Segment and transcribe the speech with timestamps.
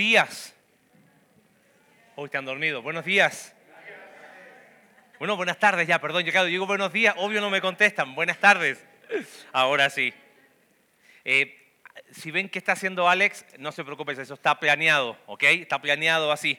[0.00, 0.54] días.
[2.16, 2.82] Hoy están dormidos.
[2.82, 3.54] Buenos días.
[5.18, 6.24] Bueno, buenas tardes ya, perdón.
[6.24, 8.14] Yo digo buenos días, obvio no me contestan.
[8.14, 8.82] Buenas tardes.
[9.52, 10.14] Ahora sí.
[11.26, 11.54] Eh,
[12.12, 15.42] si ven qué está haciendo Alex, no se preocupen, eso está planeado, ¿ok?
[15.42, 16.58] Está planeado así.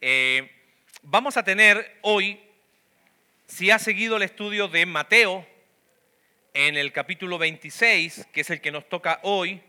[0.00, 0.50] Eh,
[1.02, 2.40] vamos a tener hoy,
[3.48, 5.46] si ha seguido el estudio de Mateo,
[6.54, 9.60] en el capítulo 26, que es el que nos toca hoy,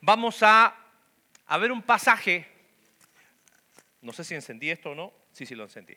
[0.00, 0.85] vamos a,
[1.46, 2.46] a ver un pasaje.
[4.00, 5.12] No sé si encendí esto o no.
[5.32, 5.96] Sí, sí lo encendí.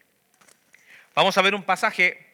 [1.15, 2.25] Vamos a ver un pasaje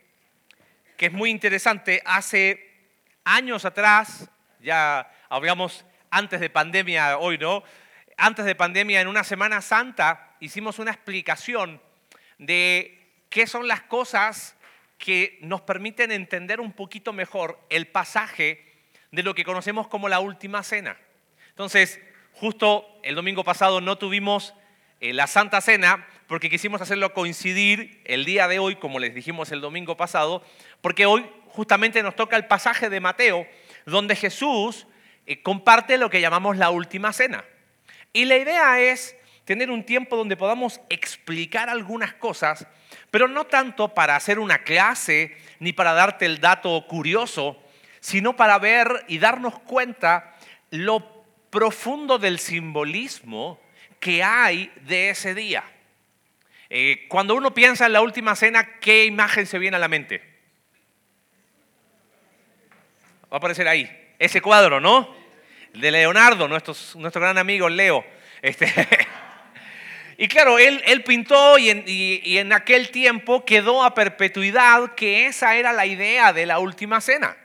[0.98, 2.02] que es muy interesante.
[2.06, 2.76] Hace
[3.24, 7.64] años atrás, ya hablamos antes de pandemia, hoy no,
[8.18, 11.82] antes de pandemia, en una Semana Santa, hicimos una explicación
[12.38, 14.56] de qué son las cosas
[14.98, 18.66] que nos permiten entender un poquito mejor el pasaje
[19.12, 20.98] de lo que conocemos como la última cena.
[21.50, 22.00] Entonces,
[22.36, 24.54] justo el domingo pasado no tuvimos
[25.00, 29.52] eh, la Santa Cena porque quisimos hacerlo coincidir el día de hoy, como les dijimos
[29.52, 30.44] el domingo pasado,
[30.82, 33.48] porque hoy justamente nos toca el pasaje de Mateo,
[33.86, 34.88] donde Jesús
[35.26, 37.46] eh, comparte lo que llamamos la última cena.
[38.12, 39.16] Y la idea es
[39.46, 42.68] tener un tiempo donde podamos explicar algunas cosas,
[43.12, 47.62] pero no tanto para hacer una clase ni para darte el dato curioso,
[48.00, 50.36] sino para ver y darnos cuenta
[50.72, 51.15] lo
[51.56, 53.62] profundo del simbolismo
[54.02, 55.64] que hay de ese día.
[56.70, 60.22] Eh, cuando uno piensa en la última cena, ¿qué imagen se viene a la mente?
[63.24, 63.90] Va a aparecer ahí,
[64.20, 65.16] ese cuadro, ¿no?
[65.74, 68.06] de Leonardo, nuestro, nuestro gran amigo Leo.
[68.42, 68.68] Este,
[70.18, 75.86] y claro, él, pintó y en aquel tiempo quedó a perpetuidad que esa era la
[75.86, 77.38] idea de la última cena.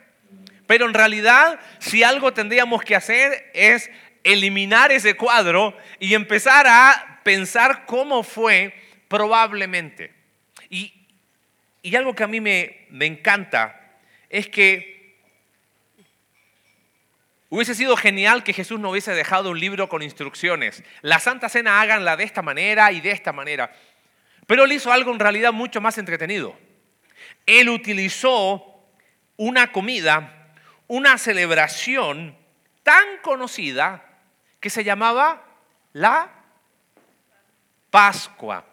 [0.71, 3.91] Pero en realidad, si algo tendríamos que hacer es
[4.23, 8.73] eliminar ese cuadro y empezar a pensar cómo fue
[9.09, 10.15] probablemente.
[10.69, 10.95] Y,
[11.97, 13.99] algo que a mí me, me encanta
[14.29, 15.19] es que
[17.49, 20.85] Hubiese sido genial que Jesús no hubiese dejado un libro con instrucciones.
[21.03, 23.75] La Santa Cena háganla de esta manera y de esta manera.
[24.47, 26.57] Pero él hizo algo en realidad mucho más entretenido.
[27.47, 28.87] Él utilizó
[29.37, 30.40] una comida,
[30.91, 32.37] una celebración
[32.83, 34.05] tan conocida
[34.59, 35.41] que se llamaba
[35.93, 36.29] la
[37.91, 38.65] Pascua.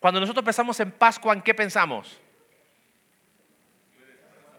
[0.00, 2.18] Cuando nosotros pensamos en Pascua, ¿en qué pensamos?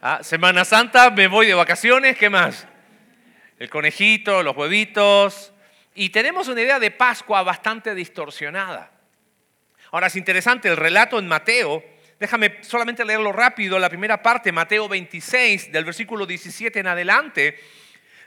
[0.03, 2.67] Ah, Semana Santa, me voy de vacaciones, ¿qué más?
[3.57, 5.51] el conejito, los huevitos,
[5.95, 8.91] y tenemos una idea de Pascua bastante distorsionada.
[9.91, 11.83] Ahora es interesante, el relato en Mateo,
[12.23, 17.59] déjame solamente leerlo rápido, la primera parte, Mateo 26, del versículo 17 en adelante,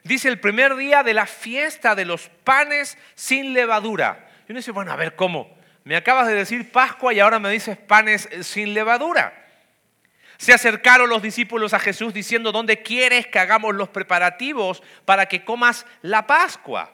[0.04, 4.28] dice el primer día de la fiesta de los panes sin levadura.
[4.46, 5.56] Y uno dice, bueno, a ver, ¿cómo?
[5.84, 9.32] Me acabas de decir Pascua y ahora me dices panes sin levadura.
[10.36, 15.42] Se acercaron los discípulos a Jesús diciendo, ¿dónde quieres que hagamos los preparativos para que
[15.42, 16.92] comas la Pascua?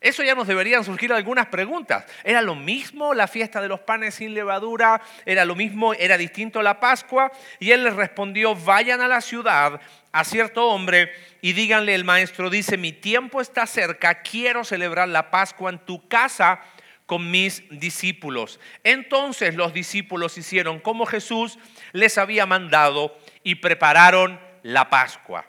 [0.00, 2.04] Eso ya nos deberían surgir algunas preguntas.
[2.22, 5.00] ¿Era lo mismo la fiesta de los panes sin levadura?
[5.26, 7.32] ¿Era lo mismo, era distinto la Pascua?
[7.58, 9.80] Y él les respondió, vayan a la ciudad
[10.12, 15.30] a cierto hombre y díganle, el maestro dice, mi tiempo está cerca, quiero celebrar la
[15.30, 16.60] Pascua en tu casa
[17.06, 18.60] con mis discípulos.
[18.84, 21.58] Entonces los discípulos hicieron como Jesús
[21.92, 25.46] les había mandado y prepararon la Pascua.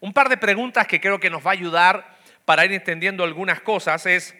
[0.00, 2.17] Un par de preguntas que creo que nos va a ayudar
[2.48, 4.34] para ir entendiendo algunas cosas es,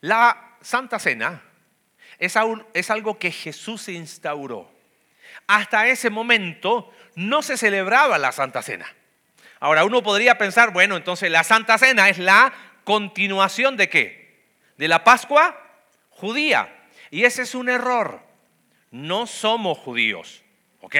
[0.00, 1.42] la Santa Cena
[2.16, 4.70] es algo que Jesús instauró.
[5.48, 8.86] Hasta ese momento no se celebraba la Santa Cena.
[9.58, 12.52] Ahora uno podría pensar, bueno, entonces la Santa Cena es la
[12.84, 14.44] continuación de qué?
[14.76, 15.60] De la Pascua
[16.10, 16.72] judía.
[17.10, 18.22] Y ese es un error.
[18.92, 20.40] No somos judíos,
[20.82, 20.94] ¿ok?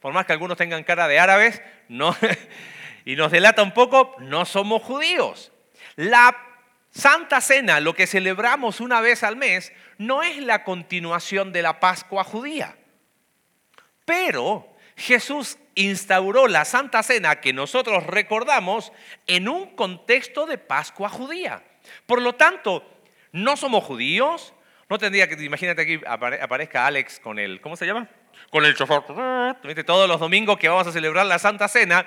[0.00, 2.16] Por más que algunos tengan cara de árabes, no,
[3.08, 5.50] y nos delata un poco, no somos judíos.
[5.96, 6.36] La
[6.90, 11.80] Santa Cena, lo que celebramos una vez al mes, no es la continuación de la
[11.80, 12.76] Pascua judía.
[14.04, 18.92] Pero Jesús instauró la Santa Cena que nosotros recordamos
[19.26, 21.62] en un contexto de Pascua judía.
[22.04, 22.84] Por lo tanto,
[23.32, 24.52] no somos judíos,
[24.90, 28.06] no tendría que, imagínate aquí aparezca Alex con el, ¿cómo se llama?
[28.50, 29.02] Con el chofer.
[29.86, 32.04] Todos los domingos que vamos a celebrar la Santa Cena,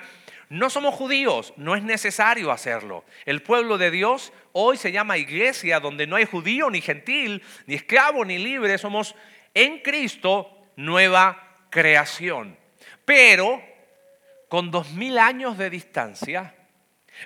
[0.52, 3.06] no somos judíos, no es necesario hacerlo.
[3.24, 7.74] El pueblo de Dios hoy se llama iglesia, donde no hay judío ni gentil, ni
[7.74, 9.14] esclavo ni libre, somos
[9.54, 12.58] en Cristo nueva creación.
[13.06, 13.64] Pero
[14.48, 16.54] con dos mil años de distancia,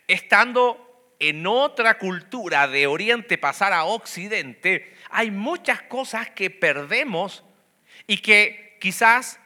[0.07, 7.43] estando en otra cultura de Oriente pasar a Occidente, hay muchas cosas que perdemos
[8.07, 9.41] y que quizás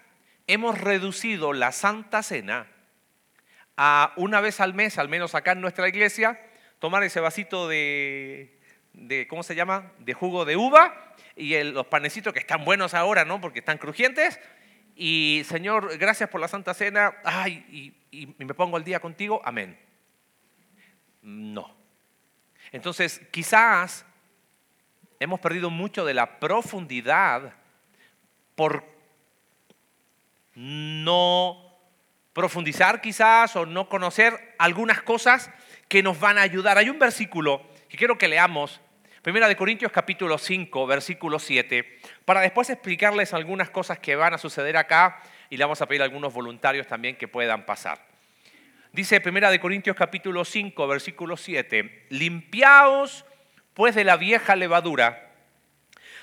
[0.46, 2.66] hemos reducido la Santa Cena
[3.82, 6.38] a una vez al mes, al menos acá en nuestra iglesia,
[6.80, 8.58] tomar ese vasito de,
[9.30, 9.90] ¿cómo se llama?
[10.00, 13.40] De jugo de uva y los panecitos que están buenos ahora, ¿no?
[13.40, 14.38] Porque están crujientes.
[14.94, 17.14] Y Señor, gracias por la Santa Cena.
[17.24, 19.40] Ay, y me pongo al día contigo.
[19.46, 19.78] Amén.
[21.22, 21.74] No.
[22.72, 24.04] Entonces, quizás
[25.18, 27.54] hemos perdido mucho de la profundidad
[28.54, 28.84] por
[30.54, 31.69] no
[32.40, 35.50] profundizar quizás o no conocer algunas cosas
[35.88, 36.78] que nos van a ayudar.
[36.78, 38.80] Hay un versículo que quiero que leamos,
[39.20, 44.38] Primera de Corintios capítulo 5, versículo 7, para después explicarles algunas cosas que van a
[44.38, 45.20] suceder acá
[45.50, 48.06] y le vamos a pedir a algunos voluntarios también que puedan pasar.
[48.92, 53.26] Dice Primera de Corintios capítulo 5, versículo 7, limpiaos
[53.74, 55.28] pues de la vieja levadura,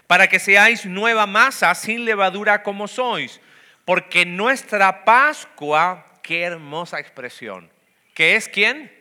[0.08, 3.40] para que seáis nueva masa sin levadura como sois,
[3.86, 7.72] porque nuestra Pascua, qué hermosa expresión,
[8.14, 8.92] que es quién?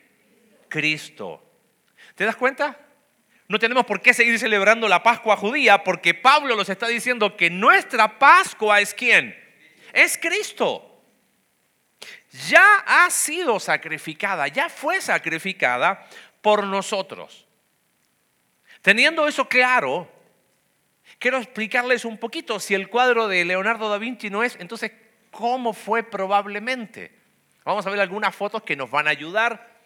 [0.68, 1.42] Cristo.
[2.14, 2.78] ¿Te das cuenta?
[3.48, 7.50] No tenemos por qué seguir celebrando la Pascua judía porque Pablo nos está diciendo que
[7.50, 9.36] nuestra Pascua es quién?
[9.92, 10.92] Es Cristo
[12.48, 16.06] ya ha sido sacrificada, ya fue sacrificada
[16.42, 17.46] por nosotros.
[18.82, 20.08] Teniendo eso claro,
[21.18, 24.92] quiero explicarles un poquito, si el cuadro de Leonardo da Vinci no es, entonces,
[25.36, 27.12] ¿cómo fue probablemente?
[27.62, 29.76] Vamos a ver algunas fotos que nos van a ayudar.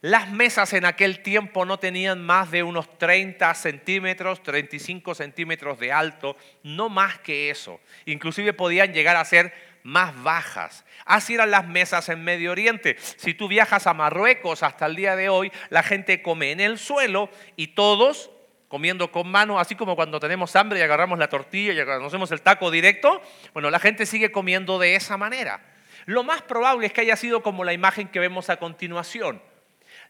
[0.00, 5.90] Las mesas en aquel tiempo no tenían más de unos 30 centímetros, 35 centímetros de
[5.90, 7.80] alto, no más que eso.
[8.06, 9.52] Inclusive podían llegar a ser
[9.82, 10.84] más bajas.
[11.04, 12.96] Así eran las mesas en Medio Oriente.
[13.16, 16.78] Si tú viajas a Marruecos hasta el día de hoy, la gente come en el
[16.78, 18.30] suelo y todos
[18.68, 22.42] comiendo con mano, así como cuando tenemos hambre y agarramos la tortilla y hacemos el
[22.42, 23.22] taco directo,
[23.52, 25.60] bueno, la gente sigue comiendo de esa manera.
[26.06, 29.42] Lo más probable es que haya sido como la imagen que vemos a continuación.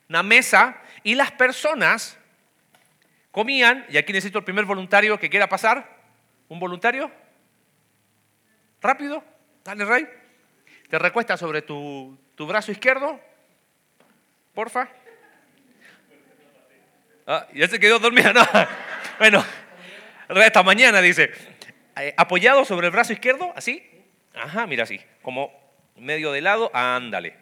[0.09, 2.19] Una mesa y las personas
[3.31, 5.97] comían, y aquí necesito el primer voluntario que quiera pasar.
[6.49, 7.11] ¿Un voluntario?
[8.81, 9.23] ¿Rápido?
[9.65, 10.09] Dale, Rey.
[10.89, 13.21] Te recuestas sobre tu, brazo izquierdo.
[14.55, 14.89] Porfa.
[17.31, 18.33] Ah, ya se quedó dormida.
[18.33, 18.43] No.
[19.19, 19.45] Bueno,
[20.37, 21.33] esta mañana dice,
[21.97, 23.83] eh, apoyado sobre el brazo izquierdo, así.
[24.33, 25.53] Ajá, mira así, como
[25.97, 27.37] medio de lado, ándale.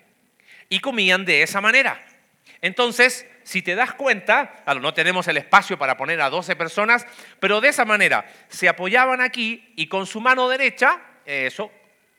[0.70, 2.00] Y comían de esa manera.
[2.62, 7.06] Entonces, si te das cuenta, no tenemos el espacio para poner a 12 personas,
[7.40, 11.70] pero de esa manera se apoyaban aquí y con su mano derecha, eso,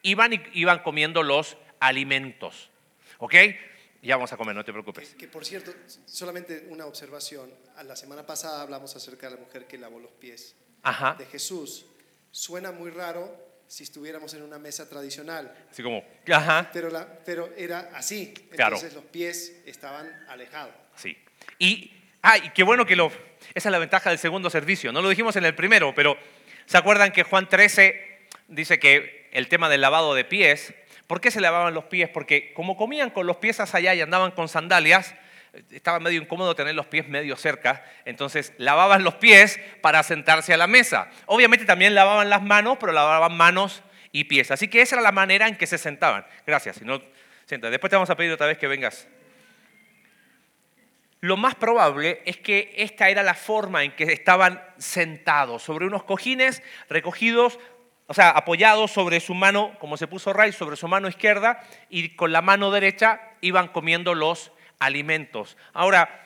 [0.03, 2.69] iban, iban comiendo los alimentos.
[3.17, 3.33] ¿Ok?
[4.07, 5.15] Ya vamos a comer, no te preocupes.
[5.15, 5.73] Que, por cierto,
[6.05, 7.53] solamente una observación.
[7.75, 10.55] A la semana pasada hablamos acerca de la mujer que lavó los pies
[11.17, 11.85] de Jesús.
[12.31, 13.29] Suena muy raro
[13.67, 15.53] si estuviéramos en una mesa tradicional.
[15.69, 16.69] Así como, ajá.
[16.71, 18.33] Pero, la, pero era así.
[18.49, 20.73] Entonces los pies estaban alejados.
[20.95, 21.17] Sí.
[21.59, 23.11] Y, ay, qué bueno que lo...
[23.53, 24.93] Esa es la ventaja del segundo servicio.
[24.93, 26.17] No lo dijimos en el primero, pero
[26.65, 30.73] ¿se acuerdan que Juan 13 dice que el tema del lavado de pies.
[31.07, 32.09] ¿Por qué se lavaban los pies?
[32.09, 35.15] Porque como comían con los pies hacia allá y andaban con sandalias,
[35.71, 40.57] estaba medio incómodo tener los pies medio cerca, entonces lavaban los pies para sentarse a
[40.57, 41.09] la mesa.
[41.25, 44.51] Obviamente también lavaban las manos, pero lavaban manos y pies.
[44.51, 46.25] Así que esa era la manera en que se sentaban.
[46.45, 46.77] Gracias.
[46.77, 47.01] Si no,
[47.47, 49.07] Después te vamos a pedir otra vez que vengas.
[51.21, 56.03] Lo más probable es que esta era la forma en que estaban sentados, sobre unos
[56.03, 57.57] cojines recogidos
[58.07, 62.09] o sea, apoyado sobre su mano, como se puso Ray, sobre su mano izquierda y
[62.15, 65.57] con la mano derecha iban comiendo los alimentos.
[65.73, 66.23] Ahora,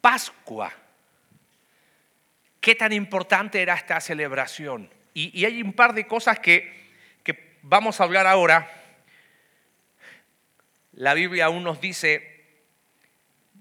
[0.00, 0.72] Pascua.
[2.60, 4.90] ¿Qué tan importante era esta celebración?
[5.14, 6.90] Y, hay un par de cosas que,
[7.22, 8.70] que vamos a hablar ahora.
[10.92, 12.44] La Biblia aún nos dice,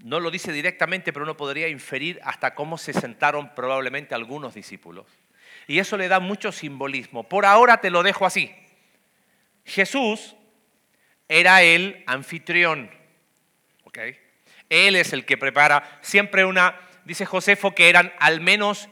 [0.03, 5.05] no lo dice directamente, pero uno podría inferir hasta cómo se sentaron probablemente algunos discípulos.
[5.67, 7.23] Y eso le da mucho simbolismo.
[7.23, 8.53] Por ahora te lo dejo así.
[9.65, 10.35] Jesús
[11.27, 12.89] era el anfitrión.
[14.69, 18.89] Él es el que prepara siempre una, dice Josefo, que eran al menos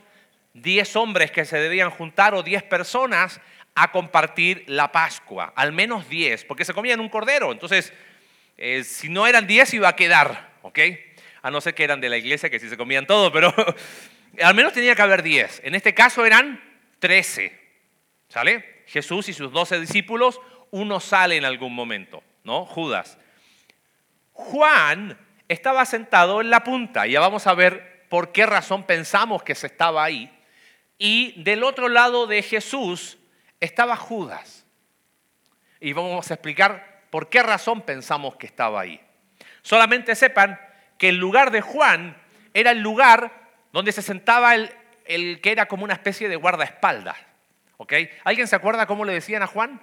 [0.54, 3.40] 10 hombres que se debían juntar o 10 personas
[3.76, 5.54] a compartir la Pascua.
[5.56, 7.52] Al menos 10, porque se comían un cordero.
[7.52, 7.94] Entonces,
[8.58, 10.56] eh, si no eran 10 iba a quedar.
[10.66, 10.80] ¿ok?
[11.44, 13.54] A no ser que eran de la iglesia, que sí se comían todo, pero
[14.44, 15.62] al menos tenía que haber 10.
[15.64, 16.60] En este caso eran
[17.00, 17.60] 13.
[18.28, 18.84] ¿Sale?
[18.88, 20.40] Jesús y sus 12 discípulos,
[20.72, 22.66] uno sale en algún momento, ¿no?
[22.66, 23.18] Judas.
[24.34, 27.08] Juan estaba sentado en la punta.
[27.08, 30.32] Ya vamos a ver por qué razón pensamos que se estaba ahí.
[30.98, 33.18] Y del otro lado de Jesús
[33.60, 34.66] estaba Judas.
[35.80, 39.02] Y vamos a explicar por qué razón pensamos que estaba ahí.
[39.62, 40.60] Solamente sepan
[40.98, 42.18] que el lugar de Juan
[42.54, 43.32] era el lugar
[43.72, 44.72] donde se sentaba el,
[45.06, 47.18] el que era como una especie de guardaespaldas.
[48.24, 49.82] ¿Alguien se acuerda cómo le decían a Juan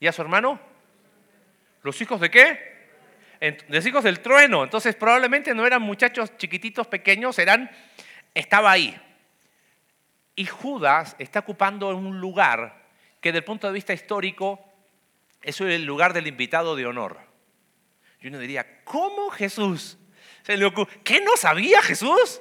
[0.00, 0.60] y a su hermano?
[1.82, 2.72] ¿Los hijos de qué?
[3.68, 4.62] Los hijos del trueno.
[4.62, 7.70] Entonces probablemente no eran muchachos chiquititos, pequeños, eran,
[8.34, 8.98] estaba ahí.
[10.36, 12.82] Y Judas está ocupando un lugar
[13.20, 14.64] que desde el punto de vista histórico
[15.42, 17.18] es el lugar del invitado de honor.
[18.20, 19.98] Y uno diría, ¿cómo Jesús?
[20.44, 22.40] ¿Qué no sabía Jesús?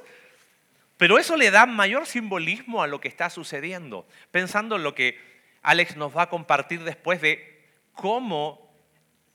[1.01, 5.19] Pero eso le da mayor simbolismo a lo que está sucediendo, pensando en lo que
[5.63, 8.71] Alex nos va a compartir después de cómo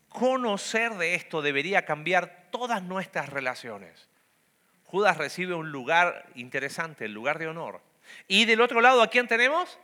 [0.09, 4.09] conocer de esto debería cambiar todas nuestras relaciones.
[4.85, 7.81] Judas recibe un lugar interesante, el lugar de honor.
[8.29, 9.77] Y del otro lado, ¿a quién tenemos?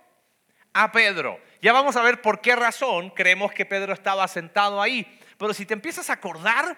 [0.74, 1.40] A Pedro.
[1.62, 5.18] Ya vamos a ver por qué razón creemos que Pedro estaba sentado ahí.
[5.36, 6.76] Pero si te empiezas a acordar,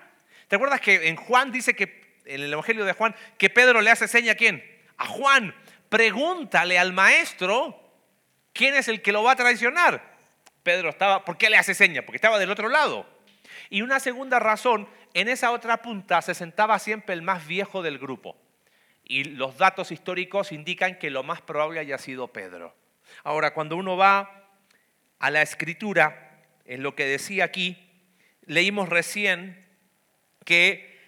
[0.48, 3.90] ¿te acuerdas que en Juan dice que, en el Evangelio de Juan, que Pedro le
[3.90, 4.72] hace seña a quién?
[4.96, 5.54] A Juan,
[5.88, 7.80] pregúntale al maestro
[8.52, 10.14] quién es el que lo va a traicionar.
[10.62, 12.02] Pedro estaba, ¿por qué le hace seña?
[12.02, 13.06] Porque estaba del otro lado.
[13.70, 17.98] Y una segunda razón, en esa otra punta se sentaba siempre el más viejo del
[17.98, 18.36] grupo.
[19.04, 22.74] Y los datos históricos indican que lo más probable haya sido Pedro.
[23.22, 24.48] Ahora, cuando uno va
[25.18, 27.90] a la escritura, en lo que decía aquí,
[28.46, 29.66] leímos recién
[30.44, 31.00] que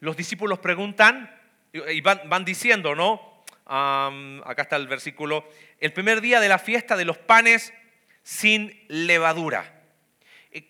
[0.00, 1.37] los discípulos preguntan,
[1.72, 3.44] y van, diciendo, ¿no?
[3.66, 5.46] acá está el versículo,
[5.78, 7.74] el primer día de la fiesta de los panes
[8.22, 9.82] sin levadura.
[10.50, 10.68] Eh,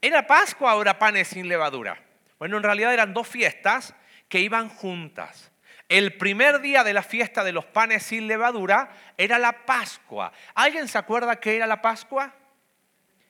[0.00, 2.02] ¿Era Pascua o era panes sin levadura?
[2.38, 3.94] Bueno, en realidad eran dos fiestas
[4.28, 5.52] que iban juntas.
[5.88, 10.32] El primer día de la fiesta de los panes sin levadura era la Pascua.
[10.54, 12.34] ¿Alguien se acuerda qué era la Pascua?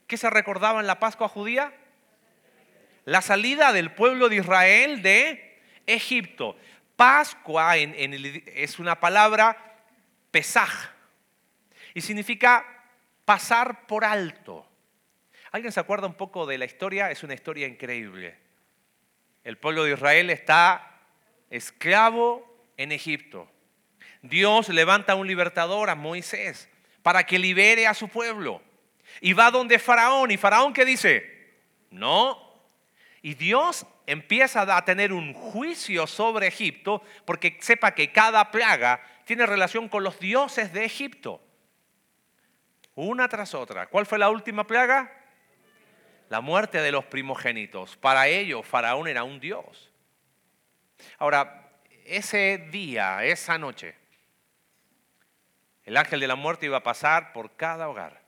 [0.07, 1.73] ¿Qué se recordaba en la Pascua judía?
[3.05, 6.57] La salida del pueblo de Israel de Egipto.
[6.97, 9.57] Pascua es una palabra
[10.31, 10.91] pesaj
[11.95, 12.67] y significa
[13.25, 14.67] pasar por alto.
[15.53, 17.11] ¿Alguien se acuerda un poco de la historia?
[17.11, 18.37] Es una historia increíble.
[19.45, 21.01] El pueblo de Israel está
[21.51, 22.45] esclavo
[22.77, 23.49] en Egipto.
[24.23, 26.69] Dios levanta a un libertador, a Moisés,
[27.03, 28.63] para que libere a su pueblo.
[29.21, 30.31] Y va donde Faraón.
[30.31, 31.55] ¿Y Faraón qué dice?
[31.91, 32.61] No.
[33.23, 39.47] Y Dios empieza a tener un juicio sobre Egipto porque sepa que cada plaga tiene
[39.47, 41.41] relación con los dioses de Egipto.
[42.95, 43.87] Una tras otra.
[43.87, 45.11] ¿Cuál fue la última plaga?
[46.29, 47.97] La muerte de los primogénitos.
[47.97, 49.91] Para ellos, Faraón era un dios.
[51.19, 51.73] Ahora,
[52.05, 53.97] ese día, esa noche,
[55.85, 58.23] el ángel de la muerte iba a pasar por cada hogar.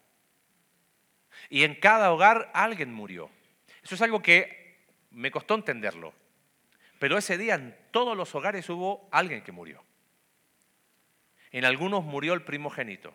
[1.48, 3.30] Y en cada hogar alguien murió.
[3.82, 4.65] Eso es algo que
[5.16, 6.14] me costó entenderlo.
[6.98, 9.82] Pero ese día en todos los hogares hubo alguien que murió.
[11.50, 13.14] En algunos murió el primogénito.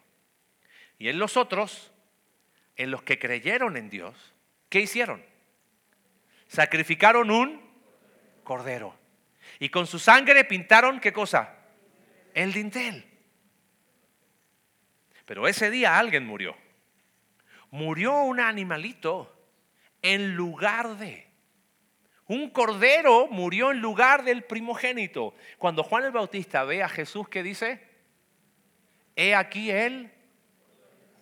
[0.97, 1.91] Y en los otros,
[2.75, 4.33] en los que creyeron en Dios,
[4.69, 5.23] ¿qué hicieron?
[6.47, 7.61] Sacrificaron un
[8.43, 8.95] cordero.
[9.59, 11.55] Y con su sangre pintaron, ¿qué cosa?
[12.33, 13.05] El dintel.
[15.25, 16.57] Pero ese día alguien murió.
[17.69, 19.33] Murió un animalito
[20.01, 21.30] en lugar de
[22.31, 25.35] un cordero murió en lugar del primogénito.
[25.57, 27.85] Cuando Juan el Bautista ve a Jesús, ¿qué dice?
[29.17, 30.09] He aquí él.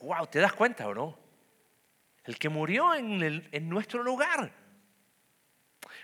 [0.01, 1.17] Wow, ¿te das cuenta o no?
[2.25, 4.51] El que murió en, nuestro lugar.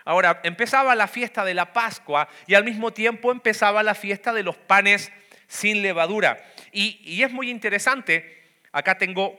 [0.04, 4.42] Ahora, empezaba la fiesta de la Pascua y al mismo tiempo empezaba la fiesta de
[4.42, 5.12] los panes
[5.46, 6.44] sin levadura.
[6.72, 9.38] Y, y, es muy interesante, acá tengo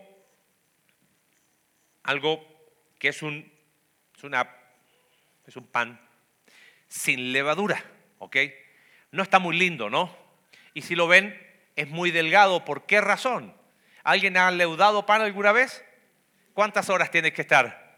[2.04, 2.42] algo
[2.98, 3.52] que es, un,
[4.16, 4.57] es una
[5.48, 6.00] es un pan
[6.88, 7.84] sin levadura,
[8.20, 8.36] ¿ok?
[9.12, 10.16] No está muy lindo, ¿no?
[10.74, 11.42] Y si lo ven,
[11.76, 12.66] es muy delgado.
[12.66, 13.56] ¿Por qué razón?
[14.04, 15.84] ¿Alguien ha leudado pan alguna vez?
[16.54, 17.98] ¿Cuántas horas tiene que estar?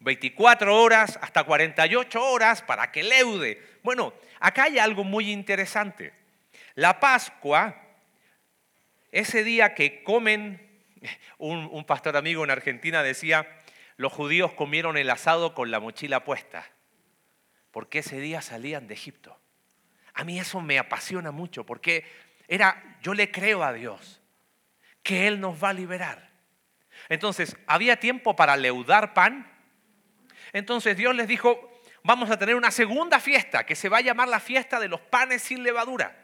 [0.00, 3.62] 24 horas hasta 48 horas para que leude.
[3.82, 6.12] Bueno, acá hay algo muy interesante.
[6.74, 7.74] La Pascua,
[9.10, 10.84] ese día que comen,
[11.38, 13.46] un, un pastor amigo en Argentina decía,
[14.00, 16.66] los judíos comieron el asado con la mochila puesta,
[17.70, 19.38] porque ese día salían de Egipto.
[20.14, 22.10] A mí eso me apasiona mucho, porque
[22.48, 24.22] era, yo le creo a Dios,
[25.02, 26.30] que Él nos va a liberar.
[27.10, 29.52] Entonces, ¿había tiempo para leudar pan?
[30.54, 34.28] Entonces Dios les dijo, vamos a tener una segunda fiesta que se va a llamar
[34.28, 36.16] la fiesta de los panes sin levadura.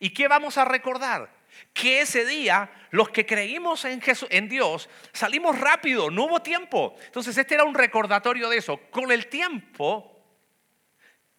[0.00, 1.28] ¿Y qué vamos a recordar?
[1.72, 6.94] Que ese día los que creímos en, Jesús, en Dios salimos rápido, no hubo tiempo.
[7.06, 8.78] Entonces este era un recordatorio de eso.
[8.90, 10.14] Con el tiempo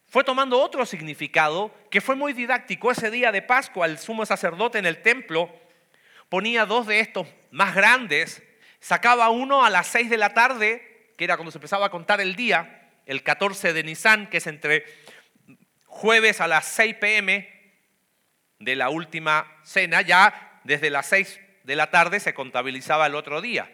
[0.06, 2.90] fue tomando otro significado que fue muy didáctico.
[2.90, 5.54] Ese día de Pascua el sumo sacerdote en el templo
[6.28, 8.42] ponía dos de estos más grandes,
[8.80, 12.20] sacaba uno a las seis de la tarde, que era cuando se empezaba a contar
[12.20, 14.84] el día, el 14 de Nisan, que es entre
[15.84, 17.59] jueves a las 6 pm
[18.60, 23.40] de la última cena, ya desde las 6 de la tarde se contabilizaba el otro
[23.40, 23.70] día.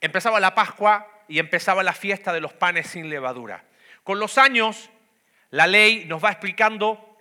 [0.00, 3.64] Empezaba la Pascua y empezaba la fiesta de los panes sin levadura.
[4.04, 4.90] Con los años,
[5.50, 7.16] la ley nos va explicando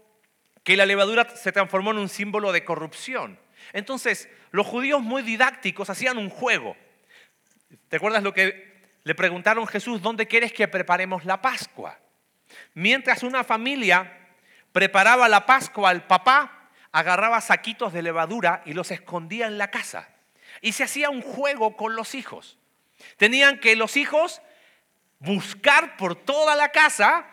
[0.63, 3.39] que la levadura se transformó en un símbolo de corrupción.
[3.73, 6.75] Entonces, los judíos muy didácticos hacían un juego.
[7.87, 8.71] ¿Te acuerdas lo que
[9.03, 11.97] le preguntaron Jesús, ¿dónde quieres que preparemos la Pascua?
[12.73, 14.20] Mientras una familia
[14.71, 20.09] preparaba la Pascua, el papá agarraba saquitos de levadura y los escondía en la casa.
[20.61, 22.57] Y se hacía un juego con los hijos.
[23.17, 24.41] Tenían que los hijos
[25.19, 27.25] buscar por toda la casa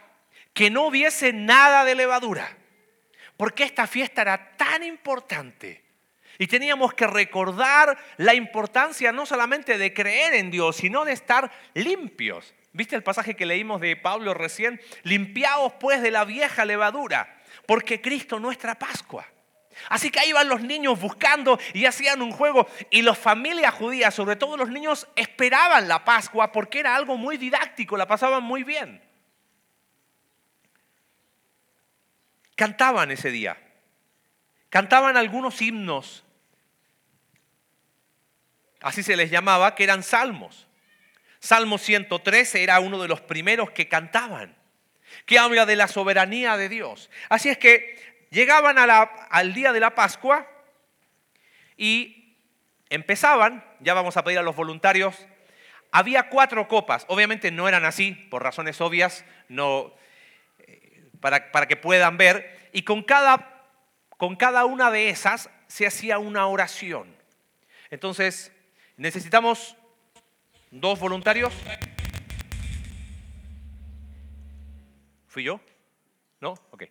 [0.52, 2.56] que no hubiese nada de levadura.
[3.36, 5.88] Porque esta fiesta era tan importante
[6.38, 11.50] y teníamos que recordar la importancia no solamente de creer en Dios, sino de estar
[11.74, 12.54] limpios.
[12.72, 14.80] ¿Viste el pasaje que leímos de Pablo recién?
[15.02, 19.26] Limpiaos pues de la vieja levadura, porque Cristo nuestra Pascua.
[19.88, 22.68] Así que ahí iban los niños buscando y hacían un juego.
[22.90, 27.36] Y las familias judías, sobre todo los niños, esperaban la Pascua porque era algo muy
[27.36, 29.02] didáctico, la pasaban muy bien.
[32.56, 33.56] Cantaban ese día.
[34.68, 36.24] Cantaban algunos himnos
[38.80, 40.67] así se les llamaba, que eran salmos.
[41.48, 44.54] Salmo 113 era uno de los primeros que cantaban,
[45.24, 47.08] que habla de la soberanía de Dios.
[47.30, 50.46] Así es que llegaban al día de la Pascua
[51.78, 52.36] y
[52.90, 55.26] empezaban, ya vamos a pedir a los voluntarios,
[55.90, 59.94] había cuatro copas, obviamente no eran así, por razones obvias, no,
[60.58, 63.64] eh, para, para que puedan ver, y con cada,
[64.18, 67.16] con cada una de esas se hacía una oración.
[67.88, 68.52] Entonces,
[68.98, 69.76] Necesitamos
[70.70, 71.52] dos voluntarios.
[75.26, 75.60] ¿Fui yo?
[76.40, 76.54] ¿No?
[76.70, 76.84] Ok.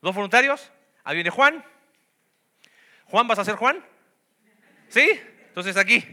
[0.00, 0.70] ¿Dos voluntarios?
[1.04, 1.64] Ahí viene Juan.
[3.06, 3.84] Juan, ¿vas a ser Juan?
[4.88, 5.08] ¿Sí?
[5.48, 6.04] Entonces aquí.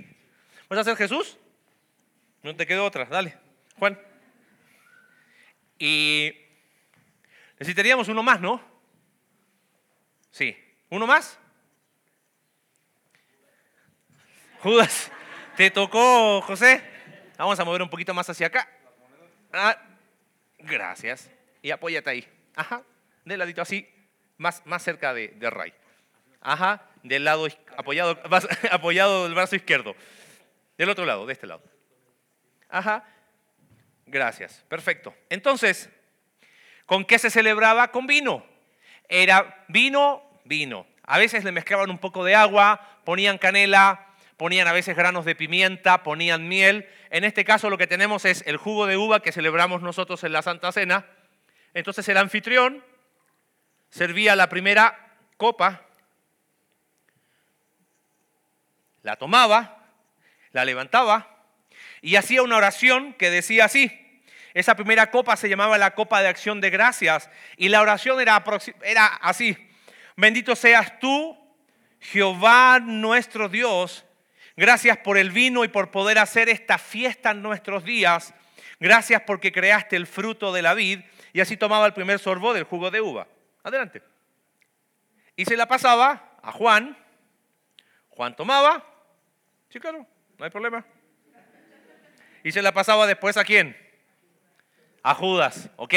[0.70, 1.38] ¿Vas a ser Jesús?
[2.42, 3.06] No te quedó otra.
[3.06, 3.38] Dale,
[3.78, 4.00] Juan.
[5.80, 6.34] Y
[7.60, 8.62] necesitaríamos uno más, ¿no?
[10.32, 10.58] Sí.
[10.90, 11.40] ¿Uno más?
[14.60, 15.12] Judas,
[15.56, 16.82] te tocó, José.
[17.38, 18.68] Vamos a mover un poquito más hacia acá.
[19.52, 19.78] Ah,
[20.60, 21.30] gracias.
[21.62, 22.28] Y apóyate ahí.
[22.56, 22.82] Ajá.
[23.26, 23.88] Del ladito así,
[24.38, 25.74] más, más cerca de, de Ray.
[26.42, 26.82] Ajá.
[27.04, 28.20] Del lado apoyado,
[28.72, 29.96] apoyado del brazo izquierdo.
[30.78, 31.62] Del otro lado, de este lado.
[32.70, 33.06] Ajá.
[34.06, 34.64] Gracias.
[34.68, 35.16] Perfecto.
[35.30, 35.90] Entonces,
[36.86, 37.92] ¿con qué se celebraba?
[37.92, 38.46] Con vino.
[39.08, 40.88] Era vino, vino.
[41.04, 45.36] A veces le mezclaban un poco de agua, ponían canela, ponían a veces granos de
[45.36, 46.88] pimienta, ponían miel.
[47.10, 50.34] En este caso lo que tenemos es el jugo de uva que celebramos nosotros en
[50.34, 51.06] la Santa Cena.
[51.74, 52.84] Entonces el anfitrión
[53.90, 55.84] servía la primera copa,
[59.04, 59.86] la tomaba,
[60.52, 61.34] la levantaba
[62.02, 64.00] y hacía una oración que decía así.
[64.54, 68.44] Esa primera copa se llamaba la copa de acción de gracias y la oración era,
[69.22, 69.58] así.
[70.16, 71.38] Bendito seas tú,
[72.00, 74.06] Jehová nuestro Dios,
[74.56, 78.34] Gracias por el vino y por poder hacer esta fiesta en nuestros días.
[78.80, 81.02] Gracias porque creaste el fruto de la vid.
[81.32, 83.28] Y así tomaba el primer sorbo del jugo de uva.
[83.64, 84.04] Adelante.
[85.36, 86.98] Y se la pasaba a Juan.
[88.10, 88.86] Juan tomaba.
[89.70, 90.06] Sí, claro,
[90.38, 90.86] no hay problema.
[92.44, 93.76] Y se la pasaba después a quién?
[95.02, 95.94] A Judas, ¿ok?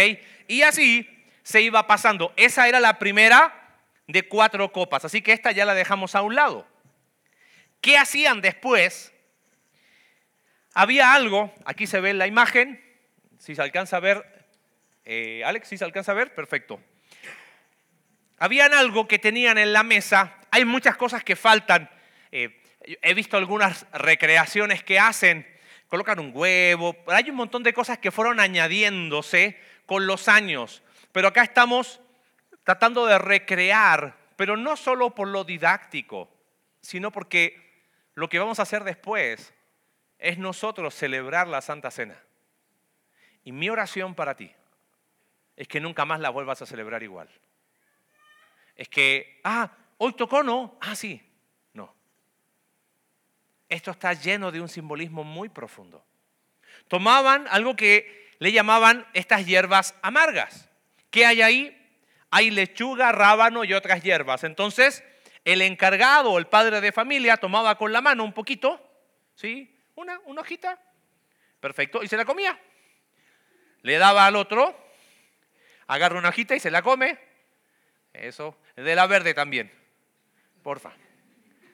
[0.49, 1.09] Y así
[1.43, 2.33] se iba pasando.
[2.37, 3.53] Esa era la primera
[4.07, 5.05] de cuatro copas.
[5.05, 6.67] Así que esta ya la dejamos a un lado.
[7.81, 9.13] ¿Qué hacían después?
[10.75, 12.83] Había algo, aquí se ve la imagen,
[13.39, 14.47] si se alcanza a ver,
[15.05, 16.81] eh, Alex, si se alcanza a ver, perfecto.
[18.39, 21.89] Habían algo que tenían en la mesa, hay muchas cosas que faltan.
[22.31, 25.47] Eh, he visto algunas recreaciones que hacen,
[25.89, 31.29] colocan un huevo, hay un montón de cosas que fueron añadiéndose con los años, pero
[31.29, 32.01] acá estamos
[32.65, 36.29] tratando de recrear, pero no solo por lo didáctico,
[36.81, 37.66] sino porque
[38.17, 39.53] lo que vamos a hacer después
[40.19, 42.19] es nosotros celebrar la Santa Cena.
[43.45, 44.51] Y mi oración para ti
[45.55, 47.29] es que nunca más la vuelvas a celebrar igual.
[48.75, 50.79] Es que, ah, hoy tocó, ¿no?
[50.81, 51.23] Ah, sí.
[51.75, 51.95] No.
[53.69, 56.03] Esto está lleno de un simbolismo muy profundo.
[56.89, 60.71] Tomaban algo que le llamaban estas hierbas amargas.
[61.11, 62.01] ¿Qué hay ahí?
[62.31, 64.43] Hay lechuga, rábano y otras hierbas.
[64.43, 65.05] Entonces,
[65.47, 68.85] el encargado, el padre de familia, tomaba con la mano un poquito,
[69.37, 69.73] ¿sí?
[69.95, 70.77] Una, una hojita,
[71.61, 72.59] perfecto, y se la comía.
[73.83, 74.77] Le daba al otro,
[75.87, 77.17] agarra una hojita y se la come.
[78.13, 79.71] Eso, de la verde también,
[80.65, 80.93] porfa.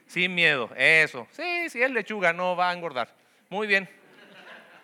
[0.06, 1.26] Sin miedo, eso.
[1.30, 3.14] Sí, sí, es lechuga, no va a engordar.
[3.48, 3.88] Muy bien.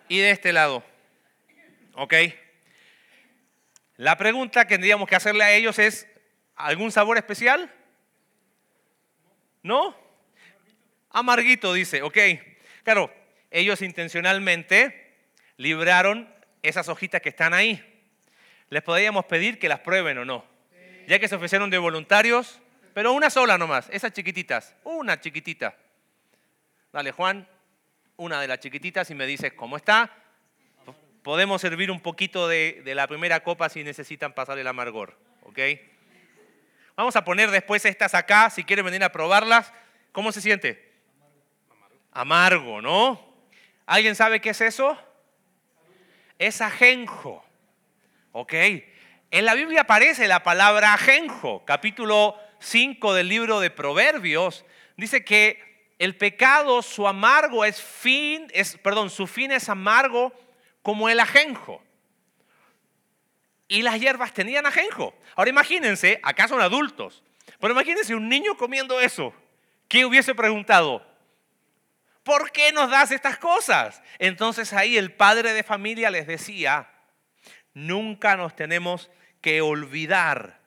[0.08, 0.82] Y de este lado,
[1.92, 2.14] ¿ok?
[3.96, 6.08] La pregunta que tendríamos que hacerle a ellos es,
[6.56, 7.70] ¿algún sabor especial?
[9.68, 9.94] ¿No?
[11.10, 12.16] Amarguito, dice, ok.
[12.84, 13.12] Claro,
[13.50, 15.14] ellos intencionalmente
[15.58, 16.26] libraron
[16.62, 17.78] esas hojitas que están ahí.
[18.70, 20.42] Les podríamos pedir que las prueben o no.
[21.06, 22.62] Ya que se ofrecieron de voluntarios,
[22.94, 25.76] pero una sola nomás, esas chiquititas, una chiquitita.
[26.90, 27.46] Dale, Juan,
[28.16, 30.10] una de las chiquititas y me dices cómo está.
[31.22, 35.58] Podemos servir un poquito de, de la primera copa si necesitan pasar el amargor, ¿ok?
[36.98, 39.72] Vamos a poner después estas acá, si quieren venir a probarlas.
[40.10, 40.96] ¿Cómo se siente?
[42.10, 43.24] Amargo, ¿no?
[43.86, 44.98] ¿Alguien sabe qué es eso?
[46.40, 47.44] Es ajenjo.
[48.32, 48.52] ¿Ok?
[49.30, 54.64] En la Biblia aparece la palabra ajenjo, capítulo 5 del libro de Proverbios.
[54.96, 60.32] Dice que el pecado, su amargo es fin, es, perdón, su fin es amargo
[60.82, 61.80] como el ajenjo
[63.68, 65.14] y las hierbas tenían ajenjo.
[65.36, 67.22] Ahora imagínense, acá son adultos,
[67.60, 69.32] pero imagínense un niño comiendo eso.
[69.86, 71.06] ¿Qué hubiese preguntado?
[72.22, 74.02] ¿Por qué nos das estas cosas?
[74.18, 76.90] Entonces ahí el padre de familia les decía,
[77.74, 80.60] nunca nos tenemos que olvidar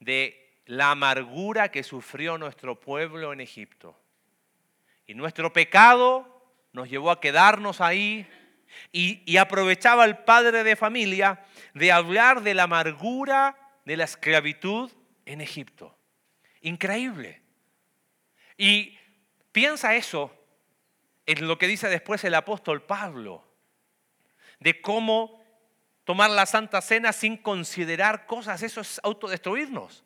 [0.00, 3.96] de la amargura que sufrió nuestro pueblo en Egipto.
[5.06, 8.28] Y nuestro pecado nos llevó a quedarnos ahí
[8.92, 14.90] y, aprovechaba el padre de familia de hablar de la amargura de la esclavitud
[15.26, 15.96] en Egipto.
[16.60, 17.40] Increíble.
[18.56, 18.98] Y
[19.52, 20.34] piensa eso
[21.26, 23.46] en lo que dice después el apóstol Pablo,
[24.58, 25.40] de cómo
[26.04, 30.04] tomar la Santa Cena sin considerar cosas, eso es autodestruirnos.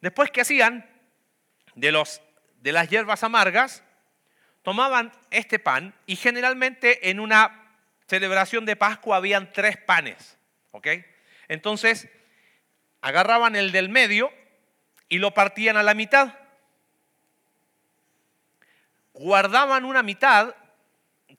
[0.00, 0.86] Después, ¿qué hacían?
[1.74, 2.20] De, los,
[2.60, 3.82] de las hierbas amargas,
[4.64, 7.70] tomaban este pan y generalmente en una
[8.08, 10.36] celebración de Pascua habían tres panes,
[10.72, 10.88] ¿ok?
[11.48, 12.08] Entonces,
[13.02, 14.32] agarraban el del medio
[15.08, 16.34] y lo partían a la mitad.
[19.12, 20.56] Guardaban una mitad,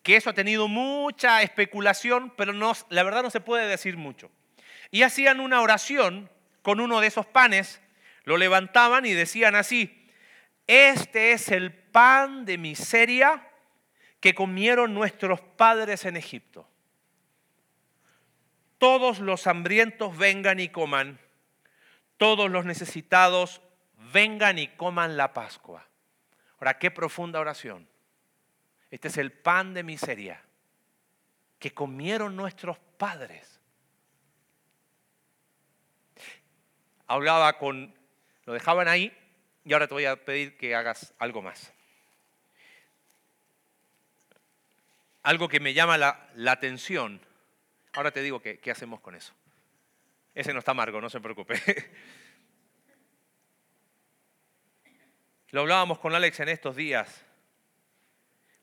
[0.03, 4.29] que eso ha tenido mucha especulación, pero no, la verdad no se puede decir mucho.
[4.91, 6.29] Y hacían una oración
[6.61, 7.81] con uno de esos panes,
[8.23, 10.09] lo levantaban y decían así,
[10.67, 13.47] este es el pan de miseria
[14.19, 16.67] que comieron nuestros padres en Egipto.
[18.77, 21.21] Todos los hambrientos vengan y coman,
[22.17, 23.61] todos los necesitados
[24.11, 25.87] vengan y coman la Pascua.
[26.59, 27.87] Ahora, qué profunda oración.
[28.91, 30.43] Este es el pan de miseria
[31.59, 33.61] que comieron nuestros padres.
[37.07, 37.95] Hablaba con,
[38.43, 39.17] lo dejaban ahí
[39.63, 41.71] y ahora te voy a pedir que hagas algo más.
[45.25, 47.19] Algo que me llama la, atención.
[47.93, 49.33] Ahora te digo qué hacemos con eso.
[50.33, 51.55] Ese no está amargo, no se preocupe.
[55.49, 57.25] Lo hablábamos con Alex en estos días.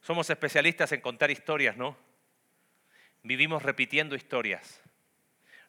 [0.00, 1.96] Somos especialistas en contar historias, ¿no?
[3.22, 4.82] Vivimos repitiendo historias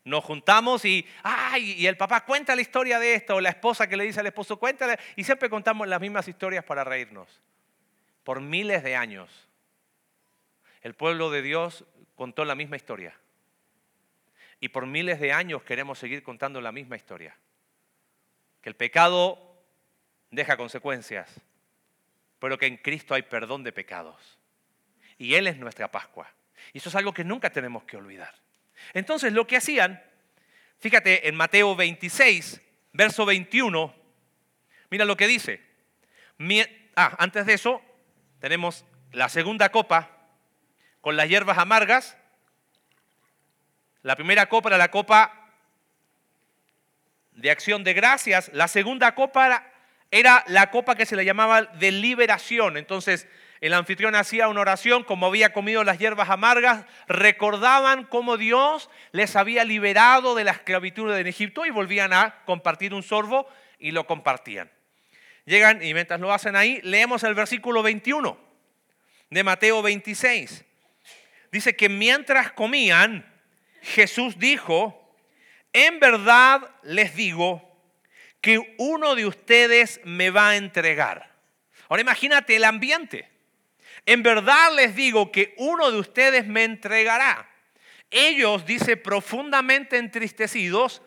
[0.05, 3.87] nos juntamos y, ay, y el papá cuenta la historia de esto, o la esposa
[3.87, 7.41] que le dice al esposo, cuéntale, y siempre contamos las mismas historias para reírnos.
[8.23, 9.47] Por miles de años,
[10.83, 13.17] el pueblo de Dios contó la misma historia.
[14.59, 17.35] Y por miles de años queremos seguir contando la misma historia.
[18.61, 19.57] Que el pecado
[20.29, 21.29] deja consecuencias,
[22.39, 24.37] pero que en Cristo hay perdón de pecados.
[25.17, 26.29] Y Él es nuestra Pascua.
[26.73, 28.33] Y eso es algo que nunca tenemos que olvidar.
[28.93, 30.03] Entonces lo que hacían,
[30.79, 33.95] fíjate en Mateo 26, verso 21,
[34.89, 35.61] mira lo que dice.
[36.95, 37.81] Ah, antes de eso,
[38.39, 40.12] tenemos la segunda copa
[41.03, 42.17] con las hierbas amargas.
[44.03, 45.51] La primera copa era la copa
[47.33, 48.49] de acción de gracias.
[48.53, 49.65] La segunda copa
[50.11, 52.77] era, la copa que se le llamaba de liberación.
[52.77, 53.27] Entonces,
[53.59, 59.35] el anfitrión hacía una oración, como había comido las hierbas amargas, recordaban cómo Dios les
[59.35, 63.45] había liberado de la esclavitud en Egipto y volvían a compartir un sorbo
[63.77, 64.71] y lo compartían.
[65.43, 68.37] Llegan y mientras lo hacen ahí, leemos el versículo 21
[69.31, 70.63] de Mateo 26.
[71.53, 73.31] Dice que mientras comían,
[73.83, 75.15] Jesús dijo,
[75.71, 77.61] en verdad les digo
[78.41, 81.31] que uno de ustedes me va a entregar.
[81.89, 83.29] Ahora imagínate el ambiente.
[84.07, 87.47] En verdad les digo que uno de ustedes me entregará.
[88.09, 91.03] Ellos, dice, profundamente entristecidos,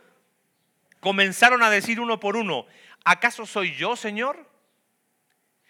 [1.01, 2.69] comenzaron a decir uno por uno,
[3.05, 4.49] ¿acaso soy yo, Señor?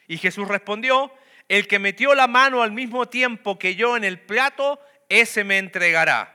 [0.06, 1.10] Y Jesús respondió,
[1.48, 5.58] el que metió la mano al mismo tiempo que yo en el plato, ese me
[5.58, 6.32] entregará.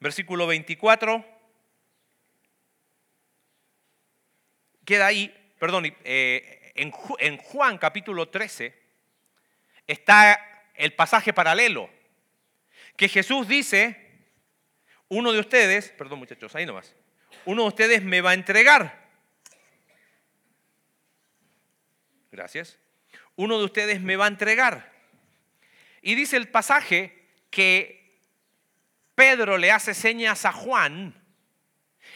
[0.00, 1.24] Versículo 24.
[4.84, 8.74] Queda ahí, perdón, eh, en, en Juan capítulo 13,
[9.86, 11.90] está el pasaje paralelo,
[12.96, 13.96] que Jesús dice,
[15.08, 16.94] uno de ustedes, perdón muchachos, ahí nomás,
[17.46, 19.06] uno de ustedes me va a entregar.
[22.30, 22.78] Gracias.
[23.36, 24.92] Uno de ustedes me va a entregar.
[26.02, 28.20] Y dice el pasaje que
[29.14, 31.14] Pedro le hace señas a Juan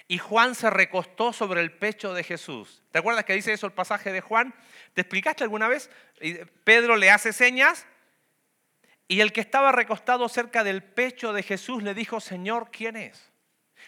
[0.07, 2.83] y Juan se recostó sobre el pecho de Jesús.
[2.91, 4.55] ¿Te acuerdas que dice eso el pasaje de Juan?
[4.95, 5.91] ¿Te explicaste alguna vez?
[6.65, 7.87] Pedro le hace señas
[9.09, 13.31] y el que estaba recostado cerca del pecho de Jesús le dijo, Señor, ¿quién es?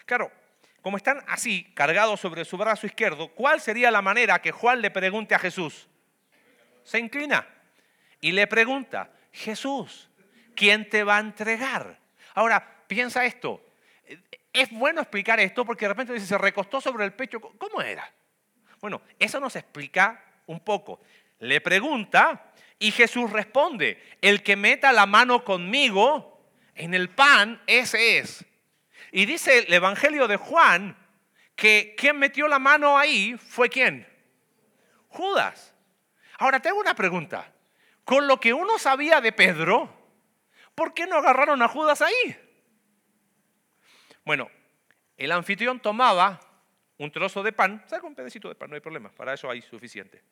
[0.07, 0.33] Claro,
[0.81, 4.91] como están así, cargados sobre su brazo izquierdo, ¿cuál sería la manera que Juan le
[4.91, 5.89] pregunte a Jesús?
[6.85, 7.47] Se inclina
[8.21, 10.09] y le pregunta, Jesús,
[10.55, 11.99] ¿quién te va a entregar?
[12.35, 13.65] Ahora, piensa esto,
[14.53, 17.41] es bueno explicar esto porque de repente dice, se recostó sobre el pecho.
[17.41, 18.11] ¿Cómo era?
[18.81, 21.01] Bueno, eso nos explica un poco.
[21.39, 28.19] Le pregunta y Jesús responde, el que meta la mano conmigo en el pan, ese
[28.19, 28.45] es.
[29.11, 30.97] Y dice el Evangelio de Juan
[31.55, 34.07] que quien metió la mano ahí fue quién?
[35.09, 35.72] Judas.
[36.39, 37.53] Ahora tengo una pregunta.
[38.05, 39.89] Con lo que uno sabía de Pedro,
[40.75, 42.37] ¿por qué no agarraron a Judas ahí?
[44.25, 44.51] Bueno,
[45.17, 46.41] el anfitrión tomaba
[46.99, 49.63] un trozo de pan, saca un pedacito de pan, no hay problema, para eso hay
[49.63, 50.23] suficiente.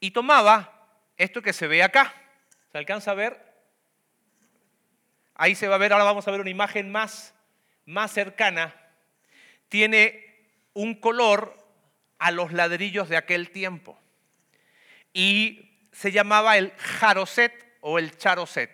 [0.00, 0.76] Y tomaba
[1.16, 2.14] esto que se ve acá.
[2.72, 3.46] ¿Se alcanza a ver?
[5.34, 7.34] Ahí se va a ver, ahora vamos a ver una imagen más,
[7.84, 8.74] más cercana.
[9.68, 10.24] Tiene
[10.72, 11.65] un color
[12.18, 13.98] a los ladrillos de aquel tiempo.
[15.12, 18.70] Y se llamaba el jaroset o el charoset.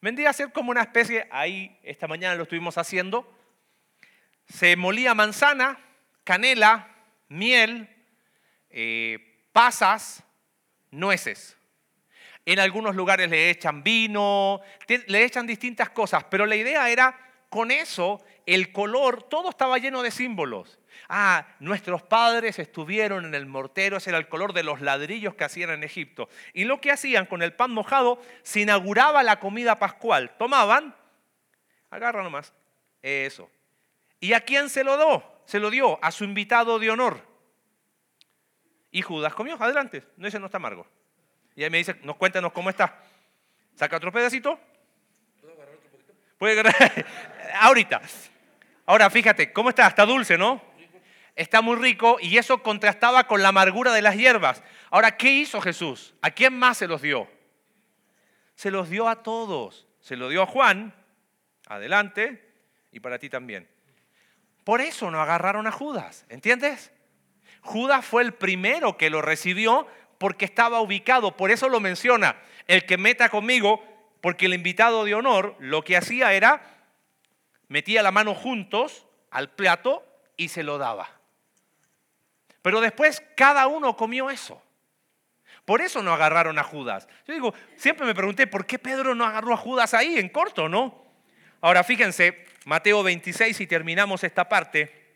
[0.00, 3.26] Vendría a ser como una especie, ahí esta mañana lo estuvimos haciendo,
[4.48, 5.78] se molía manzana,
[6.24, 6.88] canela,
[7.28, 7.88] miel,
[8.70, 10.22] eh, pasas,
[10.90, 11.56] nueces.
[12.46, 14.60] En algunos lugares le echan vino,
[15.06, 17.18] le echan distintas cosas, pero la idea era
[17.50, 20.78] con eso, el color, todo estaba lleno de símbolos.
[21.10, 25.44] Ah, nuestros padres estuvieron en el mortero, ese era el color de los ladrillos que
[25.44, 26.28] hacían en Egipto.
[26.52, 30.36] Y lo que hacían con el pan mojado, se inauguraba la comida pascual.
[30.38, 30.94] Tomaban,
[31.88, 32.52] agarra nomás,
[33.00, 33.50] eso.
[34.20, 35.24] ¿Y a quién se lo dio?
[35.46, 37.26] Se lo dio a su invitado de honor.
[38.90, 40.86] Y Judas comió, adelante, no ese no está amargo.
[41.56, 43.02] Y ahí me dice, nos cuéntanos cómo está.
[43.74, 44.60] Saca otro pedacito.
[45.40, 46.12] ¿Puedo agarrar otro poquito?
[46.40, 47.06] Agarrar.
[47.60, 48.02] Ahorita.
[48.84, 49.86] Ahora fíjate, ¿cómo está?
[49.86, 50.67] Está dulce, ¿no?
[51.38, 54.62] Está muy rico y eso contrastaba con la amargura de las hierbas.
[54.90, 56.14] Ahora, ¿qué hizo Jesús?
[56.20, 57.28] ¿A quién más se los dio?
[58.56, 59.86] Se los dio a todos.
[60.00, 60.94] Se lo dio a Juan,
[61.68, 62.52] adelante,
[62.92, 63.68] y para ti también.
[64.64, 66.92] Por eso no agarraron a Judas, ¿entiendes?
[67.60, 69.86] Judas fue el primero que lo recibió
[70.18, 73.84] porque estaba ubicado, por eso lo menciona, el que meta conmigo,
[74.20, 76.62] porque el invitado de honor lo que hacía era,
[77.68, 80.04] metía la mano juntos al plato
[80.36, 81.17] y se lo daba.
[82.68, 84.62] Pero después cada uno comió eso.
[85.64, 87.08] Por eso no agarraron a Judas.
[87.26, 90.68] Yo digo, siempre me pregunté, ¿por qué Pedro no agarró a Judas ahí, en corto,
[90.68, 91.10] no?
[91.62, 95.14] Ahora fíjense, Mateo 26, y terminamos esta parte,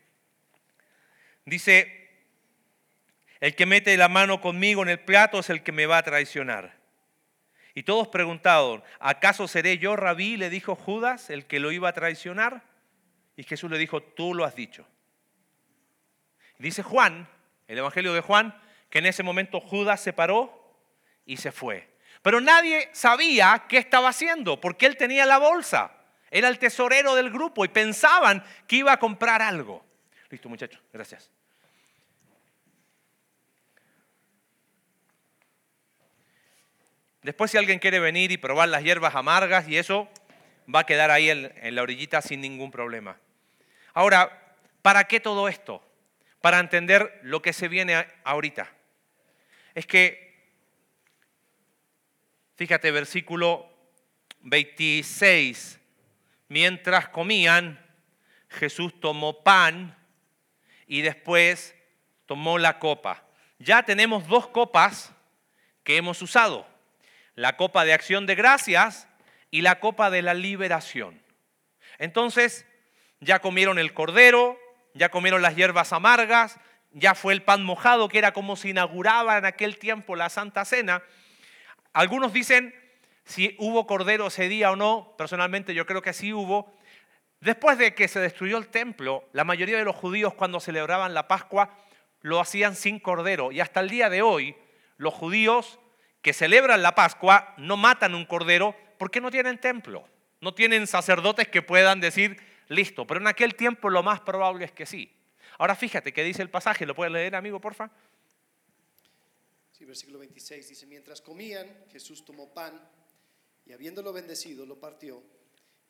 [1.45, 2.09] dice,
[3.39, 6.03] el que mete la mano conmigo en el plato es el que me va a
[6.03, 6.75] traicionar.
[7.75, 10.37] Y todos preguntaron, ¿acaso seré yo, rabí?
[10.37, 12.63] Le dijo Judas, el que lo iba a traicionar.
[13.37, 14.87] Y Jesús le dijo, tú lo has dicho.
[16.57, 17.27] Dice Juan
[17.67, 20.77] el Evangelio de Juan, que en ese momento Judas se paró
[21.25, 21.89] y se fue.
[22.21, 25.91] Pero nadie sabía qué estaba haciendo, porque él tenía la bolsa.
[26.31, 29.85] Era el tesorero del grupo y pensaban que iba a comprar algo.
[30.29, 31.29] Listo, muchachos, gracias.
[37.23, 40.09] Después si alguien quiere venir y probar las hierbas amargas y eso
[40.73, 43.17] va a quedar ahí en, la orillita sin ningún problema.
[43.93, 45.81] Ahora, ¿para qué todo esto?
[46.43, 48.69] Para entender lo que se viene ahorita.
[49.73, 50.43] Es que,
[52.57, 53.73] fíjate, versículo
[54.41, 55.79] 26,
[56.49, 57.79] mientras comían,
[58.49, 59.97] Jesús tomó pan
[60.85, 61.77] y después
[62.25, 63.23] tomó la copa.
[63.59, 65.13] Ya tenemos dos copas
[65.85, 66.67] que hemos usado.
[67.35, 69.07] La copa de acción de gracias
[69.49, 71.23] y la copa de la liberación.
[71.99, 72.65] Entonces,
[73.21, 74.59] ya comieron el cordero,
[74.93, 76.59] ya comieron las hierbas amargas,
[76.91, 80.65] ya fue el pan mojado, que era como se inauguraba en aquel tiempo la Santa
[80.65, 81.01] Cena.
[81.93, 82.73] Algunos dicen
[83.25, 86.73] si hubo cordero ese día o no, personalmente yo creo que sí hubo.
[87.39, 91.27] Después de que se destruyó el templo, la mayoría de los judíos cuando celebraban la
[91.27, 91.77] Pascua
[92.21, 93.51] lo hacían sin cordero.
[93.51, 94.55] Y hasta el día de hoy,
[94.97, 95.79] los judíos
[96.21, 100.07] que celebran la Pascua no matan un cordero porque no tienen templo,
[100.39, 102.41] no tienen sacerdotes que puedan decir,
[102.73, 105.11] listo, pero en aquel tiempo lo más probable es que sí.
[105.57, 107.91] Ahora fíjate qué dice el pasaje, ¿lo puedes leer, amigo, porfa?
[109.71, 112.79] Sí, versículo 26 dice, mientras comían, Jesús tomó pan
[113.65, 115.23] y habiéndolo bendecido, lo partió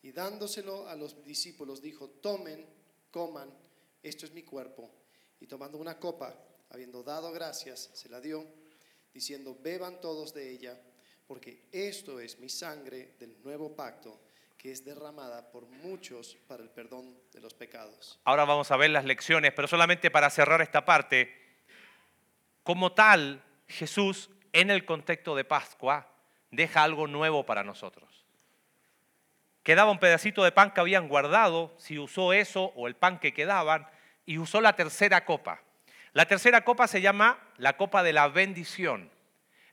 [0.04, 2.66] y dándoselo a los discípulos dijo, tomen,
[3.10, 3.50] coman,
[4.04, 4.92] esto es mi cuerpo.
[5.40, 6.38] Y tomando una copa,
[6.70, 8.46] habiendo dado gracias, se la dio,
[9.14, 10.80] diciendo, beban todos de ella,
[11.26, 14.20] porque esto es mi sangre del nuevo pacto,
[14.64, 18.20] que es derramada por muchos para el perdón de los pecados.
[18.24, 21.32] Ahora vamos a ver las lecciones, pero solamente para cerrar esta parte,
[22.64, 26.10] como tal, Jesús en el contexto de Pascua
[26.50, 28.24] deja algo nuevo para nosotros
[29.64, 33.34] quedaba un pedacito de pan que habían guardado, si usó eso o el pan que
[33.34, 33.88] quedaban,
[34.26, 35.62] y usó la tercera copa.
[36.12, 39.10] La tercera copa se llama la copa de la bendición.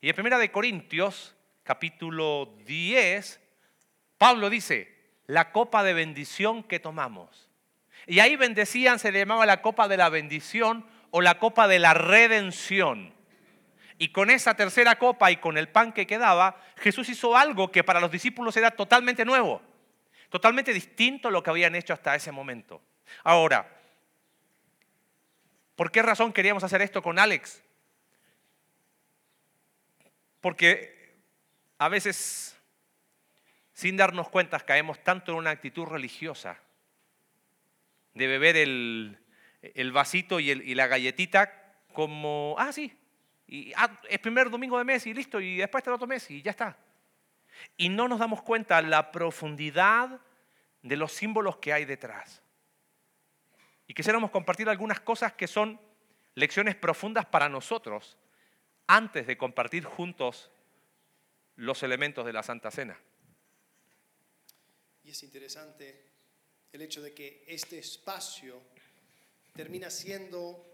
[0.00, 3.40] Y en Primera de Corintios, capítulo 10,
[4.20, 4.94] Pablo dice,
[5.28, 7.48] la copa de bendición que tomamos.
[8.06, 11.78] Y ahí bendecían, se le llamaba la copa de la bendición o la copa de
[11.78, 13.14] la redención.
[13.96, 17.83] Y con esa tercera copa y con el pan que quedaba, Jesús hizo algo que
[17.83, 19.62] para los discípulos era totalmente nuevo.
[20.28, 22.83] Totalmente distinto a lo que habían hecho hasta ese momento.
[23.24, 23.74] Ahora,
[25.76, 27.62] ¿por qué razón queríamos hacer esto con Alex?
[30.42, 31.16] Porque
[31.78, 32.60] a veces,
[33.81, 36.59] sin darnos cuenta, caemos tanto en una actitud religiosa
[38.12, 39.16] de beber el,
[39.93, 42.95] vasito y, la galletita como, ah, sí,
[43.47, 46.43] y, ah, es primer domingo de mes y listo, y después te lo mes y
[46.43, 46.77] ya está
[47.77, 50.21] y no nos damos cuenta la profundidad
[50.83, 52.43] de los símbolos que hay detrás.
[53.87, 55.81] Y quisiéramos compartir algunas cosas que son
[56.35, 58.19] lecciones profundas para nosotros
[58.87, 60.51] antes de compartir juntos
[61.57, 62.99] los elementos de la Santa Cena.
[65.05, 66.11] Y es interesante
[66.73, 68.61] el hecho de que este espacio
[69.55, 70.67] termina siendo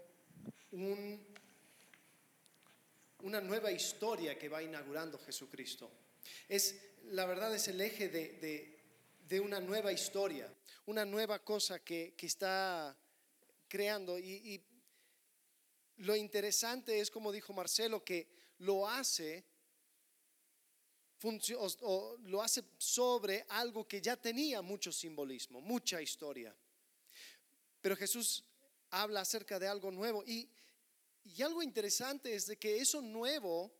[0.71, 1.19] una
[3.41, 5.89] nueva historia que va inaugurando Jesucristo.
[6.47, 10.53] Es, la verdad es el eje de, una nueva historia,
[10.85, 12.95] una nueva cosa que, está
[13.67, 14.19] creando.
[14.19, 14.61] Y,
[15.97, 18.27] lo interesante es, como dijo Marcelo, que
[18.59, 19.43] lo hace,
[21.21, 26.55] lo hace sobre algo que ya tenía mucho simbolismo, mucha historia.
[27.81, 28.43] Pero Jesús
[28.91, 30.23] habla acerca de algo nuevo.
[30.25, 30.49] Y,
[31.23, 33.71] y algo interesante es de que eso nuevo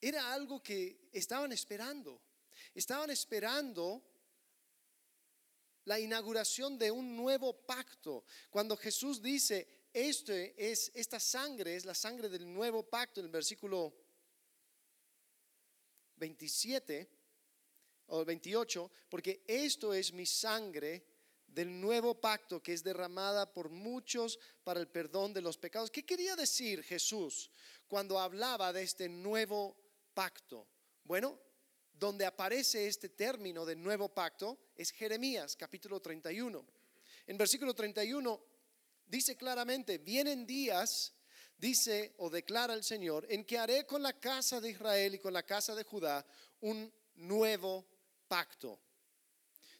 [0.00, 2.20] era algo que estaban esperando.
[2.74, 4.02] Estaban esperando
[5.84, 8.24] la inauguración de un nuevo pacto.
[8.50, 13.32] Cuando Jesús dice, este es, esta sangre es la sangre del nuevo pacto, en el
[13.32, 13.94] versículo
[16.18, 17.08] 27
[18.06, 21.04] o 28, porque esto es mi sangre
[21.46, 25.90] del nuevo pacto que es derramada por muchos para el perdón de los pecados.
[25.90, 27.50] ¿Qué quería decir Jesús
[27.86, 29.76] cuando hablaba de este nuevo
[30.14, 30.68] pacto?
[31.04, 31.38] Bueno,
[31.92, 36.64] donde aparece este término de nuevo pacto es Jeremías capítulo 31.
[37.26, 38.40] En versículo 31
[39.06, 41.12] dice claramente, vienen días,
[41.58, 45.32] dice o declara el Señor, en que haré con la casa de Israel y con
[45.32, 46.24] la casa de Judá
[46.60, 47.86] un nuevo
[48.26, 48.80] pacto.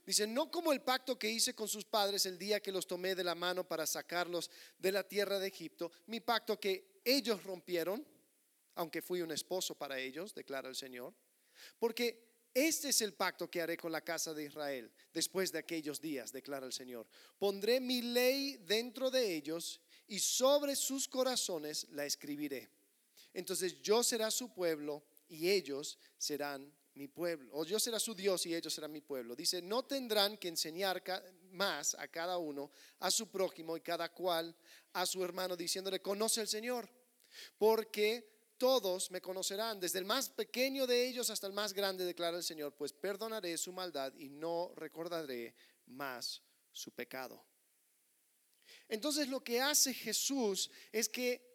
[0.05, 3.15] Dice, no como el pacto que hice con sus padres el día que los tomé
[3.15, 8.07] de la mano para sacarlos de la tierra de Egipto, mi pacto que ellos rompieron
[8.79, 11.13] aunque fui un esposo para ellos, declara el Señor.
[11.81, 16.01] Porque este es el pacto que haré con la casa de Israel después de aquellos
[16.01, 17.09] días, declara el Señor.
[17.39, 22.69] Pondré mi ley dentro de ellos y sobre sus corazones la escribiré.
[23.33, 27.51] Entonces yo será su pueblo y ellos serán mi pueblo.
[27.55, 29.37] O yo será su Dios y ellos serán mi pueblo.
[29.37, 31.03] Dice, no tendrán que enseñar
[31.53, 34.55] más a cada uno, a su prójimo y cada cual
[34.93, 36.89] a su hermano, diciéndole, conoce al Señor,
[37.57, 42.37] porque todos me conocerán, desde el más pequeño de ellos hasta el más grande, declara
[42.37, 45.55] el Señor, pues perdonaré su maldad y no recordaré
[45.87, 46.43] más
[46.73, 47.45] su pecado.
[48.89, 51.47] Entonces lo que hace Jesús es que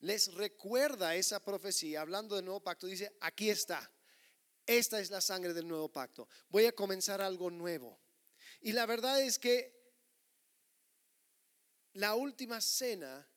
[0.00, 3.90] les recuerda esa profecía, hablando del nuevo pacto, dice, aquí está,
[4.66, 7.98] esta es la sangre del nuevo pacto, voy a comenzar algo nuevo.
[8.60, 9.76] Y la verdad es que
[11.94, 13.28] la última cena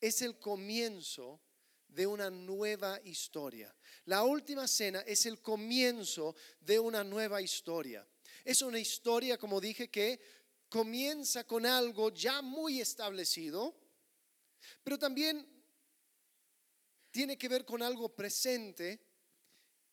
[0.00, 1.40] es el comienzo
[1.88, 3.74] de una nueva historia.
[4.04, 8.06] La última cena es el comienzo de una nueva historia.
[8.44, 10.20] Es una historia, como dije, que
[10.68, 13.74] comienza con algo ya muy establecido,
[14.84, 15.46] pero también
[17.10, 19.00] tiene que ver con algo presente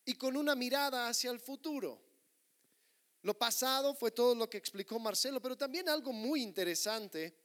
[0.04, 2.02] y con una mirada hacia el futuro.
[3.22, 7.36] Lo pasado fue todo lo que explicó Marcelo, pero también algo muy interesante.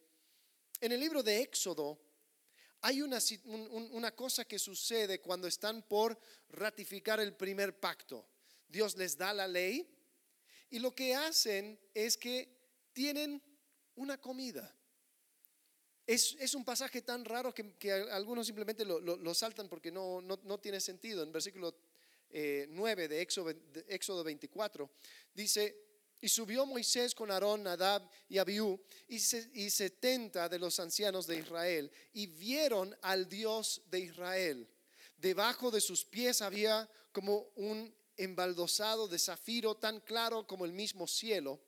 [0.79, 1.99] En el libro de Éxodo
[2.81, 6.19] hay una, una cosa que sucede cuando están por
[6.49, 8.27] ratificar el primer pacto.
[8.67, 9.87] Dios les da la ley
[10.69, 12.60] y lo que hacen es que
[12.93, 13.41] tienen
[13.95, 14.75] una comida.
[16.07, 21.23] Es, un pasaje tan raro que, algunos simplemente lo, saltan porque no, no, tiene sentido.
[21.23, 21.73] En versículo
[22.31, 23.53] 9 eh, de Éxodo,
[23.87, 24.89] Éxodo 24
[25.33, 25.75] dice,
[26.19, 31.91] y subió Moisés con Aarón, Nadab y Abiú y setenta de los ancianos de Israel
[32.13, 34.67] y vieron al Dios de Israel.
[35.17, 41.07] Debajo de sus pies había como un embaldosado de zafiro tan claro como el mismo
[41.07, 41.59] cielo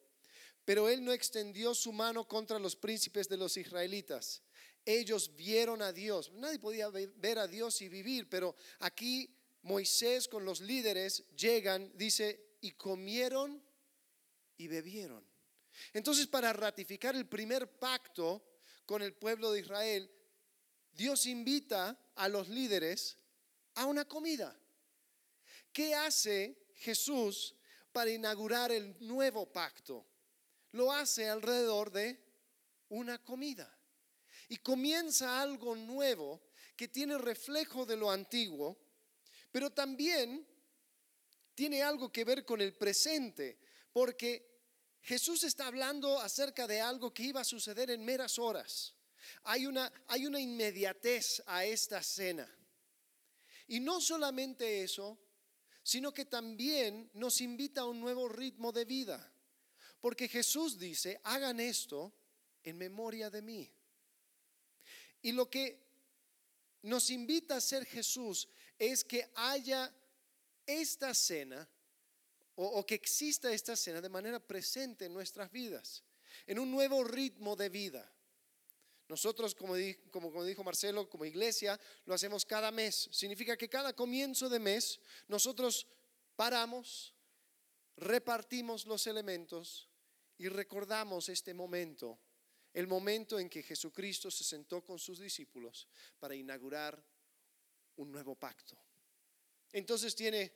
[0.66, 4.42] pero él no extendió su mano contra los príncipes de los israelitas.
[4.86, 6.32] Ellos vieron a Dios.
[6.34, 12.58] Nadie podía ver a Dios y vivir, pero aquí Moisés con los líderes llegan, dice,
[12.62, 13.62] y comieron
[14.58, 15.26] y bebieron.
[15.94, 18.44] Entonces, para ratificar el primer pacto
[18.86, 20.12] con el pueblo de Israel,
[20.92, 23.18] Dios invita a los líderes
[23.76, 24.58] a una comida.
[25.72, 27.56] ¿Qué hace Jesús
[27.92, 30.06] para inaugurar el nuevo pacto?
[30.74, 32.20] Lo hace alrededor de
[32.90, 33.76] una comida.
[34.50, 36.42] Y comienza algo nuevo
[36.76, 38.78] que tiene reflejo de lo antiguo,
[39.52, 40.46] pero también
[41.56, 43.60] tiene algo que ver con el presente,
[43.92, 44.54] porque
[45.02, 48.96] Jesús está hablando acerca de algo que iba a suceder en meras horas.
[49.44, 52.50] Hay una, hay una inmediatez a esta cena.
[53.68, 55.20] Y no solamente eso,
[55.84, 59.33] sino que también nos invita a un nuevo ritmo de vida.
[60.04, 62.12] Porque Jesús dice, hagan esto
[62.62, 63.74] en memoria de mí.
[65.22, 65.82] Y lo que
[66.82, 69.90] nos invita a hacer Jesús es que haya
[70.66, 71.66] esta cena
[72.56, 76.04] o, que exista esta cena de manera presente en nuestras vidas,
[76.48, 78.14] en un nuevo ritmo de vida.
[79.08, 79.76] Nosotros, como,
[80.12, 83.08] como, como, dijo Marcelo, como iglesia, lo hacemos cada mes.
[83.14, 85.00] Significa que cada comienzo de mes
[85.30, 85.88] nosotros
[86.36, 87.14] paramos,
[87.96, 89.88] repartimos los elementos
[90.44, 92.20] y recordamos este momento,
[92.74, 95.88] el momento en que Jesucristo se sentó con sus discípulos
[96.20, 97.02] para inaugurar
[97.96, 98.78] un nuevo pacto.
[99.72, 100.52] Entonces tiene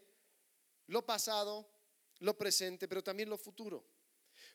[0.87, 1.65] lo pasado,
[2.19, 3.87] lo presente, pero también lo futuro.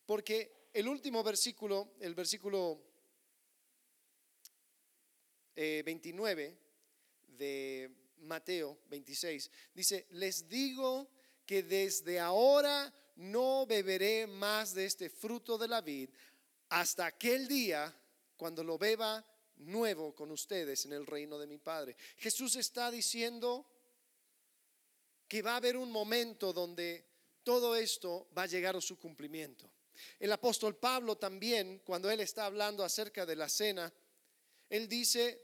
[0.05, 2.83] Porque el último versículo, el versículo
[5.57, 6.59] 29 eh,
[7.29, 11.09] de Mateo 26, dice, les digo
[11.47, 16.11] que desde ahora no beberé más de este fruto de la vid
[16.69, 17.95] hasta aquel día
[18.37, 19.25] cuando lo beba
[19.57, 21.97] nuevo con ustedes en el reino de mi Padre.
[22.17, 23.67] Jesús está diciendo
[25.29, 27.07] que va a haber un momento donde
[27.43, 29.71] todo esto va a llegar a su cumplimiento.
[30.19, 33.93] El apóstol Pablo también, cuando él está hablando acerca de la cena,
[34.69, 35.41] él dice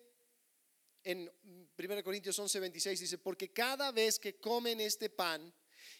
[1.04, 1.30] en
[1.78, 5.52] 1 Corintios 11, 26, dice, porque cada vez que comen este pan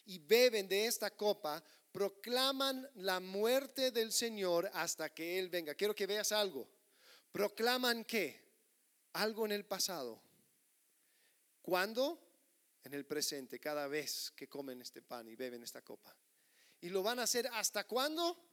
[0.05, 5.75] y beben de esta copa, proclaman la muerte del Señor hasta que Él venga.
[5.75, 6.69] Quiero que veas algo.
[7.31, 8.41] Proclaman qué?
[9.13, 10.21] Algo en el pasado.
[11.61, 12.19] ¿Cuándo?
[12.83, 16.15] En el presente, cada vez que comen este pan y beben esta copa.
[16.81, 18.48] ¿Y lo van a hacer hasta cuándo?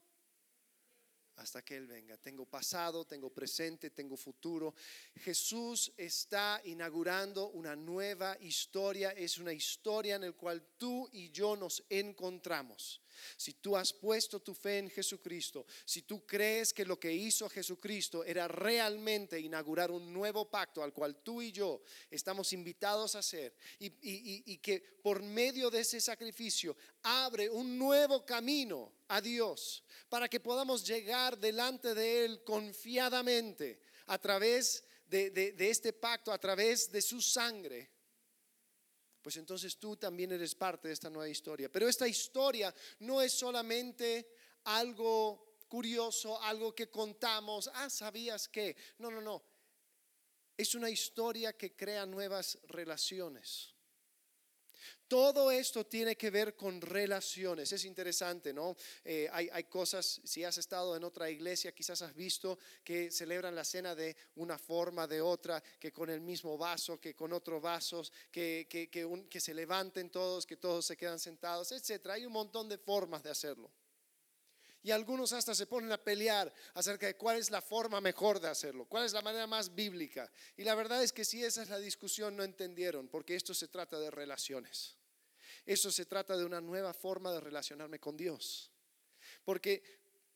[1.37, 2.16] Hasta que Él venga.
[2.16, 4.74] Tengo pasado, tengo presente, tengo futuro.
[5.16, 9.11] Jesús está inaugurando una nueva historia.
[9.11, 13.01] Es una historia en la cual tú y yo nos encontramos.
[13.37, 17.49] Si tú has puesto tu fe en Jesucristo, si tú crees que lo que hizo
[17.49, 23.20] Jesucristo era realmente inaugurar un nuevo pacto al cual tú y yo estamos invitados a
[23.78, 30.28] y, y que por medio de ese sacrificio abre un nuevo camino a Dios para
[30.28, 36.90] que podamos llegar delante de Él confiadamente a través de, de, este pacto, a través
[36.90, 37.90] de su sangre,
[39.22, 41.70] pues entonces tú también eres parte de esta nueva historia.
[41.70, 44.28] Pero esta historia no es solamente
[44.64, 48.76] algo curioso, algo que contamos, ah, sabías que.
[48.98, 49.42] No, no, no.
[50.57, 53.75] Es una historia que crea nuevas relaciones.
[55.09, 57.72] Todo esto tiene que ver con relaciones.
[57.72, 58.76] Es interesante, ¿no?
[59.04, 63.64] Eh, hay, cosas, si has estado en otra iglesia, quizás has visto que celebran la
[63.64, 68.12] cena de una forma, de otra, que con el mismo vaso, que con otros vasos,
[68.30, 72.09] que, que, que se levanten todos, que todos se quedan sentados, etc.
[72.11, 73.70] Hay un montón de formas de hacerlo.
[74.87, 78.47] Y algunos hasta se ponen a pelear acerca de cuál es la forma mejor de
[78.47, 80.30] hacerlo, cuál es la manera más bíblica.
[80.57, 83.66] Y la verdad es que si esa es la discusión no entendieron, porque esto se
[83.66, 84.95] trata de relaciones.
[85.64, 88.70] Eso se trata de una nueva forma de relacionarme con Dios.
[89.45, 89.82] Porque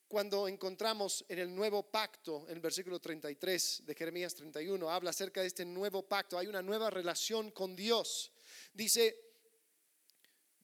[0.09, 5.43] cuando encontramos en el nuevo pacto, en el versículo 33 de Jeremías 31, habla acerca
[5.43, 8.33] de este nuevo pacto, hay una nueva relación con Dios.
[8.75, 9.30] Dice,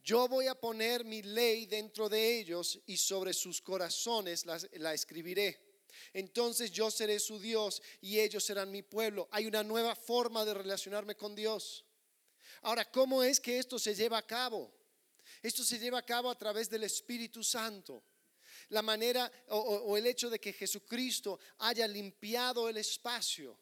[0.06, 5.82] yo voy a poner mi ley dentro de ellos y sobre sus corazones la, escribiré.
[6.12, 9.28] Entonces yo seré su Dios y ellos serán mi pueblo.
[9.32, 11.84] Hay una nueva forma de relacionarme con Dios.
[12.62, 14.72] Ahora, ¿cómo es que esto se lleva a cabo?
[15.42, 18.04] Esto se lleva a cabo a través del Espíritu Santo.
[18.68, 23.58] La manera o, o el hecho de que Jesucristo haya limpiado el espacio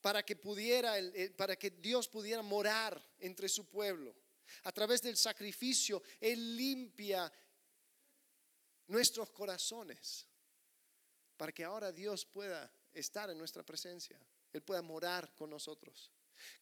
[0.00, 0.94] para que pudiera,
[1.36, 4.14] para que Dios pudiera morar entre su pueblo.
[4.62, 7.30] A través del sacrificio, Él limpia
[8.86, 10.26] nuestros corazones
[11.36, 14.18] para que ahora Dios pueda estar en nuestra presencia,
[14.52, 16.10] Él pueda morar con nosotros.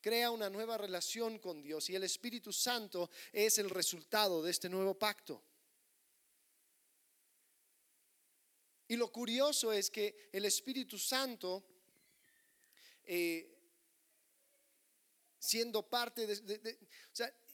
[0.01, 4.69] Crea una nueva relación con Dios y el Espíritu Santo es el resultado de este
[4.69, 5.43] nuevo pacto.
[8.89, 11.65] Y lo curioso es que el Espíritu Santo
[13.05, 13.53] eh,
[15.39, 16.79] siendo parte de,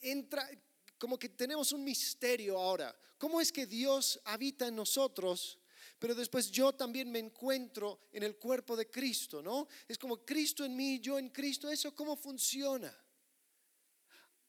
[0.01, 0.49] entra,
[0.97, 2.95] como que tenemos un misterio ahora.
[3.17, 5.59] ¿Cómo es que Dios habita en nosotros?
[5.99, 9.67] Pero después yo también me encuentro en el cuerpo de Cristo, ¿no?
[9.87, 11.69] Es como Cristo en mí, yo en Cristo.
[11.69, 12.95] ¿Eso cómo funciona?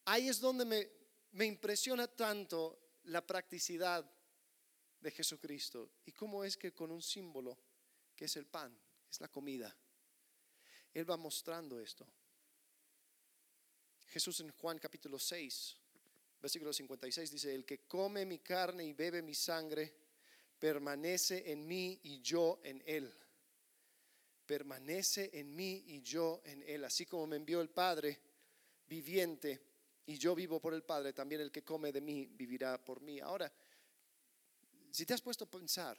[0.05, 0.89] Ahí es donde me,
[1.33, 4.09] me impresiona tanto la practicidad
[5.01, 5.91] de Jesucristo.
[6.07, 7.59] Y cómo es que con un símbolo,
[8.15, 8.77] que es el pan,
[9.11, 9.77] es la comida,
[10.93, 12.07] Él va mostrando esto.
[14.11, 15.77] Jesús en Juan capítulo 6,
[16.43, 19.95] versículo 56 dice, el que come mi carne y bebe mi sangre,
[20.59, 23.15] permanece en mí y yo en él.
[24.45, 26.85] Permanece en mí y yo en él.
[26.85, 28.21] Así como me envió el Padre
[28.89, 29.63] viviente
[30.07, 33.21] y yo vivo por el Padre, también el que come de mí vivirá por mí.
[33.21, 33.53] Ahora,
[34.91, 35.97] si te has puesto a pensar,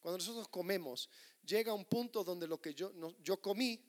[0.00, 1.08] cuando nosotros comemos,
[1.46, 3.80] llega un punto donde lo que yo, yo comí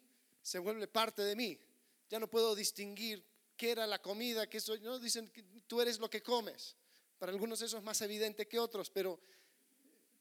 [0.44, 1.60] se vuelve parte de mí.
[2.08, 3.31] Ya no puedo distinguir
[3.62, 6.76] qué era la comida, que soy, no dicen que tú eres lo que comes.
[7.20, 9.20] Para algunos eso es más evidente que otros, pero,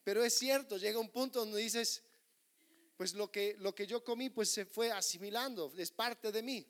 [0.05, 2.03] pero es cierto, llega un punto donde dices,
[2.99, 6.67] pues lo que, lo que yo comí pues se fue asimilando, es parte de mí.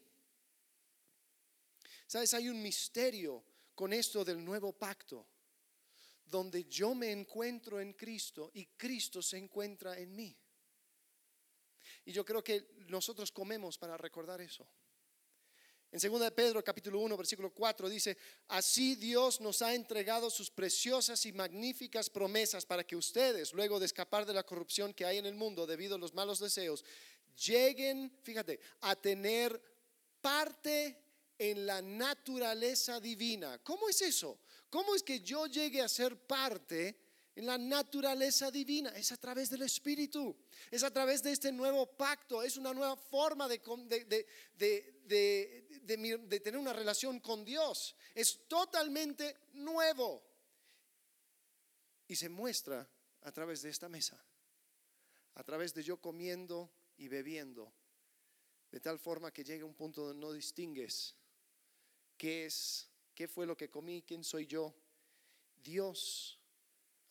[2.06, 3.42] Sabes, hay un misterio
[3.74, 5.26] con esto del nuevo pacto,
[6.24, 10.38] donde yo me encuentro en Cristo y Cristo se encuentra en mí.
[12.04, 14.70] Y yo creo que nosotros comemos para recordar eso.
[15.92, 18.16] En 2 de Pedro capítulo 1 versículo 4 dice,
[18.46, 23.86] así Dios nos ha entregado sus preciosas y magníficas promesas para que ustedes, luego de
[23.86, 26.84] escapar de la corrupción que hay en el mundo debido a los malos deseos,
[27.44, 29.60] lleguen, fíjate, a tener
[30.20, 30.96] parte
[31.36, 33.58] en la naturaleza divina.
[33.64, 34.38] ¿Cómo es eso?
[34.68, 36.96] ¿Cómo es que yo llegue a ser parte
[37.40, 38.90] en la naturaleza divina?
[38.90, 40.36] Es a través del Espíritu,
[40.70, 45.80] es a través de este nuevo pacto, es una nueva forma de, de, de,
[46.26, 47.96] de, tener una relación con Dios.
[48.14, 50.22] Es totalmente nuevo.
[52.06, 52.88] Y se muestra
[53.22, 54.22] a través de esta mesa,
[55.34, 57.72] a través de yo comiendo y bebiendo,
[58.70, 61.14] de tal forma que llega un punto donde no distingues
[62.16, 64.74] qué es, qué fue lo que comí, quién soy yo.
[65.62, 66.39] Dios,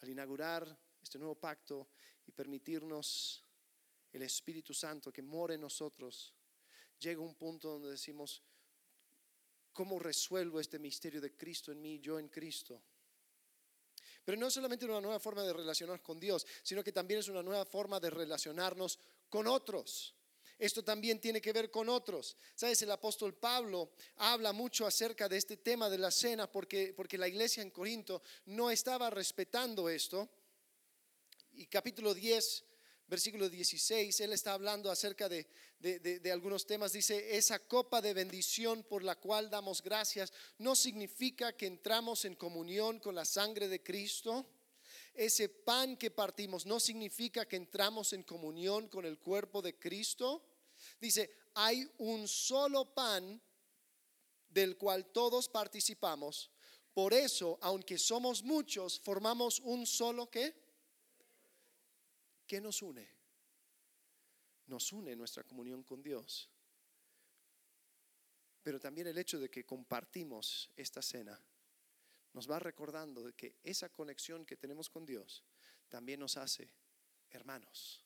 [0.01, 1.89] al inaugurar este nuevo pacto
[2.25, 3.43] y permitirnos
[4.11, 6.33] el Espíritu Santo que mora en nosotros,
[6.99, 8.43] llega un punto donde decimos,
[9.79, 12.83] ¿Cómo resuelvo este misterio de Cristo en mí, yo en Cristo?
[14.25, 17.29] Pero no es solamente una nueva forma de relacionarnos con Dios, sino que también es
[17.29, 20.13] una nueva forma de relacionarnos con otros.
[20.59, 22.35] Esto también tiene que ver con otros.
[22.53, 27.17] Sabes, el apóstol Pablo habla mucho acerca de este tema de la cena porque, porque
[27.17, 30.27] la iglesia en Corinto no estaba respetando esto.
[31.53, 32.65] Y capítulo 10,
[33.07, 35.47] versículo 16, él está hablando acerca de,
[35.79, 36.91] de, algunos temas.
[36.91, 42.35] Dice, esa copa de bendición por la cual damos gracias no significa que entramos en
[42.35, 44.45] comunión con la sangre de Cristo.
[45.13, 50.48] Ese pan que partimos no significa que entramos en comunión con el cuerpo de Cristo.
[50.99, 53.41] Dice, hay un solo pan
[54.49, 56.51] del cual todos participamos.
[56.93, 60.53] Por eso, aunque somos muchos, formamos un solo qué?
[62.45, 63.07] ¿Qué nos une?
[64.67, 66.49] Nos une nuestra comunión con Dios.
[68.63, 71.39] Pero también el hecho de que compartimos esta cena
[72.33, 75.43] nos va recordando de que esa conexión que tenemos con Dios
[75.87, 76.69] también nos hace
[77.31, 78.03] hermanos.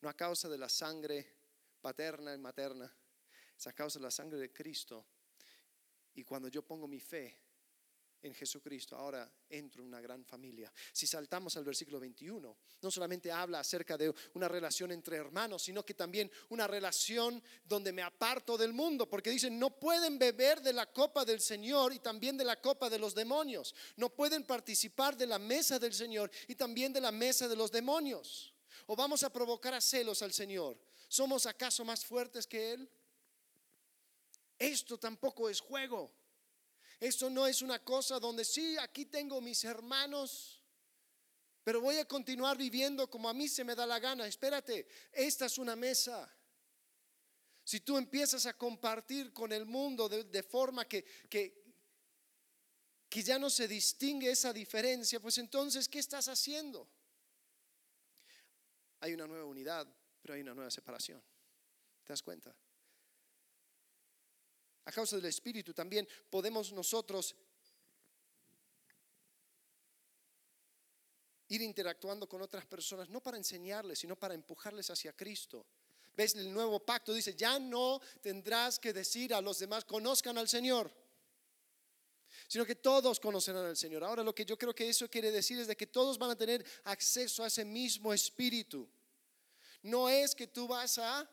[0.00, 1.43] No a causa de la sangre
[1.84, 2.90] paterna y materna,
[3.58, 5.04] es causa de la sangre de Cristo.
[6.14, 7.38] Y cuando yo pongo mi fe
[8.22, 10.72] en Jesucristo, ahora entro en una gran familia.
[10.94, 15.84] Si saltamos al versículo 21, no solamente habla acerca de una relación entre hermanos, sino
[15.84, 20.72] que también una relación donde me aparto del mundo, porque dicen, no pueden beber de
[20.72, 23.74] la copa del Señor y también de la copa de los demonios.
[23.96, 27.70] No pueden participar de la mesa del Señor y también de la mesa de los
[27.70, 28.54] demonios.
[28.86, 30.78] O vamos a provocar a celos al Señor.
[31.08, 32.90] ¿Somos acaso más fuertes que Él?
[34.58, 36.12] Esto tampoco es juego.
[37.00, 40.62] Esto no es una cosa donde sí, aquí tengo mis hermanos,
[41.62, 44.26] pero voy a continuar viviendo como a mí se me da la gana.
[44.26, 46.32] Espérate, esta es una mesa.
[47.64, 51.64] Si tú empiezas a compartir con el mundo de, forma que, que,
[53.08, 56.88] que ya no se distingue esa diferencia, pues entonces, ¿qué estás haciendo?
[59.00, 59.86] Hay una nueva unidad
[60.24, 61.22] pero hay una nueva separación.
[62.02, 62.56] ¿Te das cuenta?
[64.86, 67.36] A causa del Espíritu también podemos nosotros
[71.48, 75.66] ir interactuando con otras personas, no para enseñarles, sino para empujarles hacia Cristo.
[76.16, 76.34] ¿Ves?
[76.36, 80.90] El nuevo pacto dice, ya no tendrás que decir a los demás, conozcan al Señor,
[82.48, 84.02] sino que todos conocerán al Señor.
[84.02, 86.36] Ahora lo que yo creo que eso quiere decir es de que todos van a
[86.36, 88.88] tener acceso a ese mismo Espíritu.
[89.84, 91.30] No es que tú vas a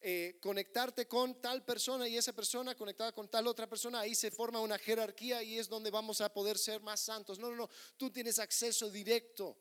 [0.00, 4.30] eh, conectarte con tal persona y esa persona conectada con tal otra persona, ahí se
[4.30, 7.38] forma una jerarquía y es donde vamos a poder ser más santos.
[7.38, 9.56] No, no, no, tú tienes acceso directo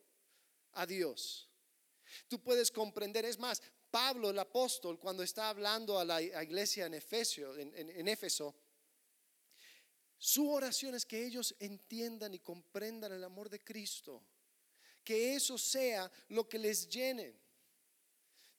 [0.71, 1.49] a Dios.
[2.27, 3.61] Tú puedes comprender, es más,
[3.91, 8.55] Pablo el apóstol cuando está hablando a la iglesia en, Efesio, en Éfeso,
[10.17, 14.23] su oración es que ellos entiendan y comprendan el amor de Cristo,
[15.03, 17.40] que eso sea lo que les llene.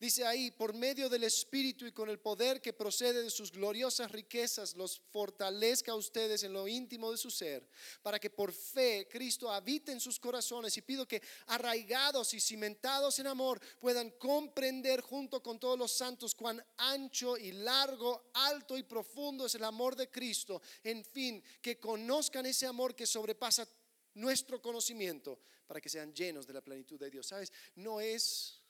[0.03, 4.11] Dice ahí, por medio del Espíritu y con el poder que procede de sus gloriosas
[4.11, 7.69] riquezas, los fortalezca a ustedes en lo íntimo de su ser,
[8.03, 10.77] para que por fe Cristo habite en sus corazones.
[10.77, 16.35] Y pido que arraigados y cimentados en amor puedan comprender junto con todos los santos
[16.35, 20.61] cuán ancho y largo, alto y profundo es el amor de Cristo.
[20.83, 23.69] En fin, que conozcan ese amor que sobrepasa
[24.15, 25.39] nuestro conocimiento,
[25.69, 27.29] para que sean llenos de la plenitud de Dios.
[27.29, 27.53] ¿Sabes?
[27.77, 28.62] No es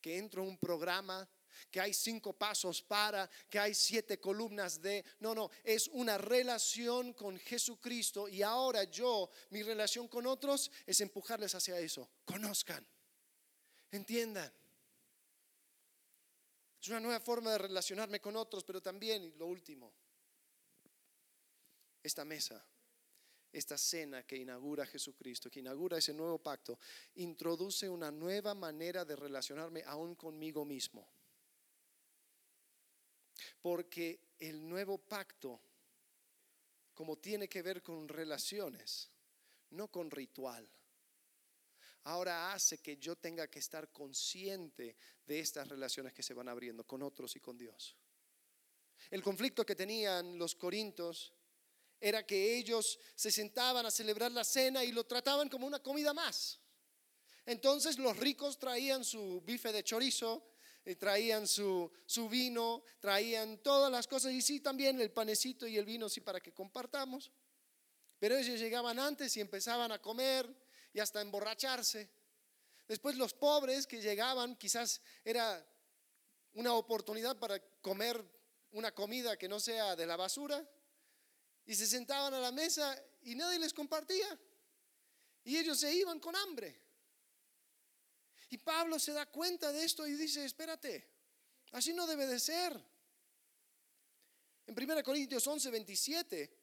[0.00, 1.28] que entro a un programa,
[1.70, 5.04] que hay cinco pasos para, que hay siete columnas de...
[5.20, 11.00] No, no, es una relación con Jesucristo y ahora yo, mi relación con otros es
[11.00, 12.08] empujarles hacia eso.
[12.24, 12.86] Conozcan,
[13.90, 14.52] entiendan.
[16.80, 19.92] Es una nueva forma de relacionarme con otros, pero también, lo último,
[22.02, 22.64] esta mesa
[23.52, 26.78] esta cena que inaugura Jesucristo, que inaugura ese nuevo pacto,
[27.16, 31.08] introduce una nueva manera de relacionarme aún conmigo mismo.
[33.60, 35.60] Porque el nuevo pacto,
[36.94, 39.10] como tiene que ver con relaciones,
[39.70, 40.68] no con ritual,
[42.04, 44.96] ahora hace que yo tenga que estar consciente
[45.26, 47.96] de estas relaciones que se van abriendo con otros y con Dios.
[49.10, 51.32] El conflicto que tenían los corintios
[52.00, 56.12] era que ellos se sentaban a celebrar la cena y lo trataban como una comida
[56.12, 56.58] más.
[57.44, 60.50] Entonces los ricos traían su bife de chorizo,
[60.84, 65.76] eh, traían su, su vino, traían todas las cosas y sí también el panecito y
[65.76, 67.30] el vino, sí, para que compartamos.
[68.18, 70.48] Pero ellos llegaban antes y empezaban a comer
[70.92, 72.10] y hasta emborracharse.
[72.86, 75.64] Después los pobres que llegaban, quizás era
[76.54, 78.22] una oportunidad para comer
[78.72, 80.66] una comida que no sea de la basura
[81.68, 84.26] y se sentaban a la mesa y nadie les compartía.
[85.44, 86.80] Y ellos se iban con hambre.
[88.48, 91.06] Y Pablo se da cuenta de esto y dice, espérate,
[91.72, 92.72] así no debe de ser.
[94.66, 96.58] En 1 Corintios 11, 27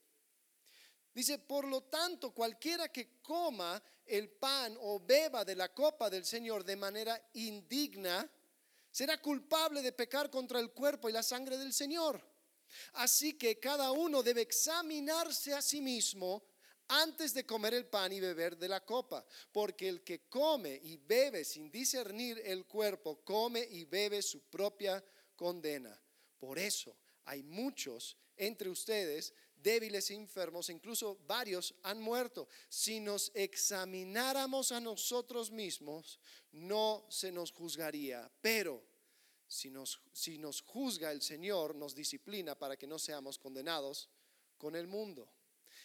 [1.13, 6.25] Dice, por lo tanto, cualquiera que coma el pan o beba de la copa del
[6.25, 8.29] Señor de manera indigna,
[8.91, 12.34] será culpable de pecar contra el cuerpo y la sangre del Señor.
[12.93, 16.43] Así que cada uno debe examinarse a sí mismo
[16.87, 20.97] antes de comer el pan y beber de la copa, porque el que come y
[20.97, 25.03] bebe sin discernir el cuerpo, come y bebe su propia
[25.35, 25.99] condena.
[26.37, 26.95] Por eso
[27.25, 32.47] hay muchos entre ustedes débiles e enfermos, incluso varios han muerto.
[32.69, 36.19] Si nos examináramos a nosotros mismos,
[36.51, 38.83] no se nos juzgaría, pero
[39.47, 44.09] si nos, si nos juzga el Señor, nos disciplina para que no seamos condenados
[44.57, 45.31] con el mundo.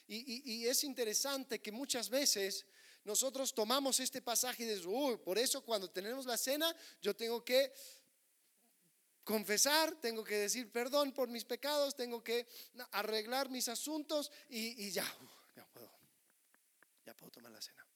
[0.06, 2.66] Y, y es interesante que muchas veces
[3.04, 7.72] nosotros tomamos este pasaje y decimos, por eso cuando tenemos la cena, yo tengo que
[9.24, 12.46] confesar, tengo que decir perdón por mis pecados, tengo que
[12.92, 15.06] arreglar mis asuntos y, ya,
[15.54, 15.90] ya puedo,
[17.04, 17.89] ya puedo tomar la cena.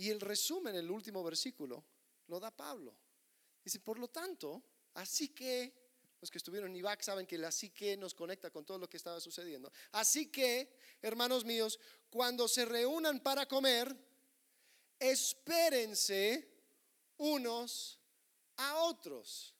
[0.00, 1.84] Y el resumen, el último versículo,
[2.28, 2.96] lo da Pablo.
[3.62, 4.62] Dice, por lo tanto,
[4.94, 5.74] así que,
[6.22, 8.88] los que estuvieron en Ibac saben que el así que nos conecta con todo lo
[8.88, 9.70] que estaba sucediendo.
[9.92, 11.78] Así que, hermanos míos,
[12.08, 13.94] cuando se reúnan para comer,
[14.98, 16.50] espérense
[17.18, 18.00] unos
[18.56, 19.54] a otros.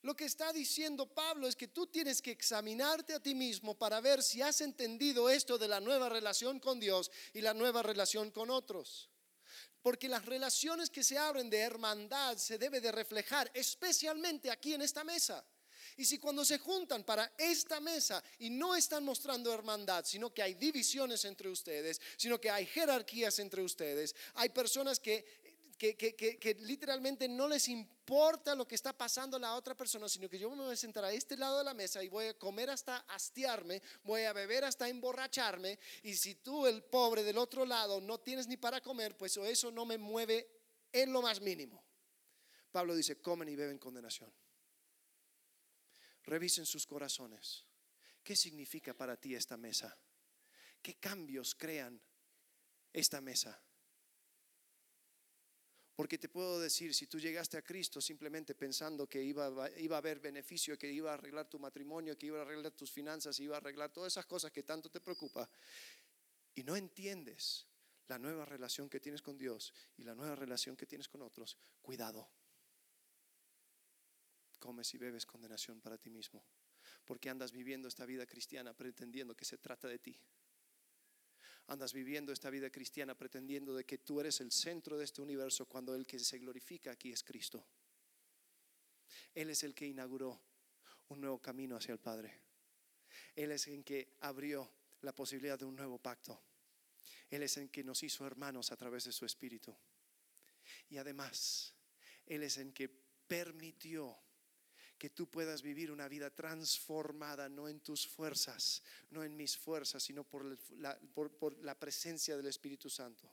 [0.00, 4.00] Lo que está diciendo Pablo es que tú tienes que examinarte a ti mismo para
[4.00, 8.30] ver si has entendido esto de la nueva relación con Dios y la nueva relación
[8.30, 9.10] con otros.
[9.84, 14.80] Porque las relaciones que se abren de hermandad se debe de reflejar especialmente aquí en
[14.80, 15.44] esta mesa.
[15.98, 20.42] Y si cuando se juntan para esta mesa y no están mostrando hermandad, sino que
[20.42, 25.43] hay divisiones entre ustedes, sino que hay jerarquías entre ustedes, hay personas que
[25.92, 30.38] que, literalmente no les importa lo que está pasando a la otra persona, sino que
[30.38, 32.70] yo me voy a sentar a este lado de la mesa y voy a comer
[32.70, 38.00] hasta hastiarme, voy a beber hasta emborracharme, y si tú, el pobre del otro lado,
[38.00, 40.48] no tienes ni para comer, pues eso no me mueve
[40.92, 41.84] en lo más mínimo.
[42.70, 44.32] Pablo dice, comen y beben condenación.
[46.24, 47.66] Revisen sus corazones.
[48.22, 49.96] ¿Qué significa para ti esta mesa?
[50.80, 52.00] ¿Qué cambios crean
[52.92, 53.62] esta mesa?
[55.94, 60.18] Porque te puedo decir, si tú llegaste a Cristo simplemente pensando que iba, a haber
[60.18, 63.58] beneficio, que iba a arreglar tu matrimonio, que iba a arreglar tus finanzas, iba a
[63.58, 65.48] arreglar todas esas cosas que tanto te preocupa,
[66.56, 67.66] y no entiendes
[68.08, 71.56] la nueva relación que tienes con Dios y la nueva relación que tienes con otros,
[71.80, 72.28] cuidado.
[74.58, 76.44] Comes y bebes condenación para ti mismo,
[77.04, 80.20] porque andas viviendo esta vida cristiana pretendiendo que se trata de ti
[81.68, 85.66] andas viviendo esta vida cristiana pretendiendo de que tú eres el centro de este universo
[85.66, 87.64] cuando el que se glorifica aquí es Cristo.
[89.34, 90.40] Él es el que inauguró
[91.08, 92.40] un nuevo camino hacia el Padre.
[93.34, 96.40] Él es el que abrió la posibilidad de un nuevo pacto.
[97.30, 99.76] Él es el que nos hizo hermanos a través de su Espíritu.
[100.88, 101.74] Y además,
[102.26, 104.16] Él es el que permitió
[105.04, 110.02] que tú puedas vivir una vida transformada, no en tus fuerzas, no en mis fuerzas,
[110.02, 113.30] sino por la, presencia del Espíritu Santo.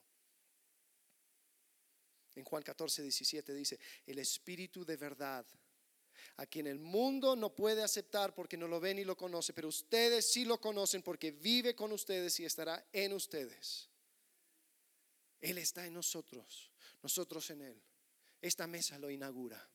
[2.35, 5.45] En Juan 14, 17 dice, el Espíritu de verdad,
[6.35, 9.69] a quien el mundo no puede aceptar porque no lo ve ni lo conoce, pero
[9.69, 13.87] ustedes sí lo conocen porque vive con ustedes y estará en ustedes.
[15.39, 16.69] Él está en nosotros,
[17.01, 17.81] nosotros en Él.
[18.41, 19.70] Esta mesa lo inaugura.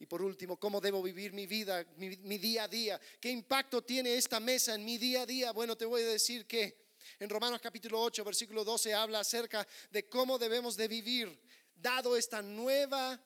[0.00, 3.00] Y por último, ¿cómo debo vivir mi vida, mi, día a día?
[3.20, 5.52] ¿Qué impacto tiene esta mesa en mi día a día?
[5.52, 6.88] Bueno, te voy a decir que
[7.18, 11.40] en Romanos capítulo 8, versículo 12 habla acerca de cómo debemos de vivir
[11.74, 13.20] dado esta nueva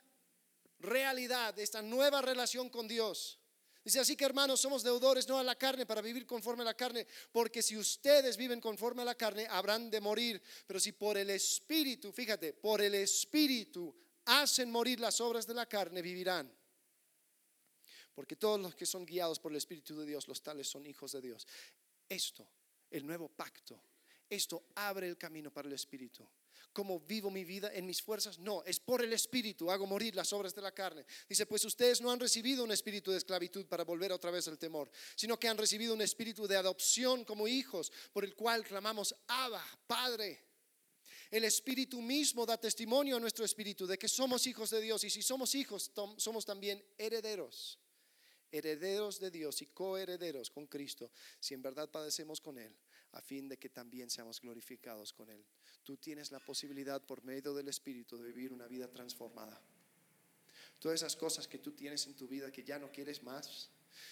[0.79, 3.39] realidad, esta nueva relación con Dios.
[3.85, 6.75] Dice así que hermanos, somos deudores no a la carne para vivir conforme a la
[6.75, 10.41] carne, porque si ustedes viven conforme a la carne, habrán de morir.
[10.66, 13.95] Pero si por el Espíritu, fíjate, por el Espíritu
[14.27, 16.51] hacen morir las obras de la carne, vivirán.
[18.15, 21.13] Porque todos los que son guiados por el Espíritu de Dios, los tales son hijos
[21.13, 21.47] de Dios.
[22.09, 22.47] Esto,
[22.91, 23.81] el nuevo pacto,
[24.29, 26.27] esto abre el camino para el Espíritu.
[26.73, 28.39] ¿Cómo vivo mi vida en mis fuerzas?
[28.39, 31.05] No, es por el Espíritu, hago morir las obras de la carne.
[31.29, 34.59] Dice, pues ustedes no han recibido un espíritu de esclavitud para volver otra vez al
[34.59, 39.15] temor, sino que han recibido un espíritu de adopción como hijos, por el cual clamamos,
[39.27, 40.47] Abba, Padre.
[41.31, 45.11] El Espíritu mismo da testimonio a nuestro espíritu de que somos hijos de Dios y
[45.11, 47.82] si somos hijos, somos también herederos
[48.53, 52.72] herederos de Dios y coherederos con Cristo, si en verdad padecemos con Él,
[53.12, 55.44] a fin de que también seamos glorificados con Él.
[55.82, 59.61] Tú tienes la posibilidad por medio del Espíritu de vivir una vida transformada.
[60.78, 63.70] Todas esas cosas que tú tienes en tu vida que ya no quieres más,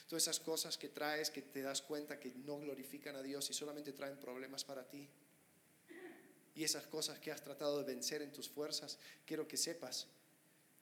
[0.09, 3.55] todas esas cosas que traes que te das cuenta que no glorifican a Dios y
[3.55, 5.09] solamente traen problemas para ti.
[6.55, 10.09] Y esas cosas que has tratado de vencer en tus fuerzas, quiero que sepas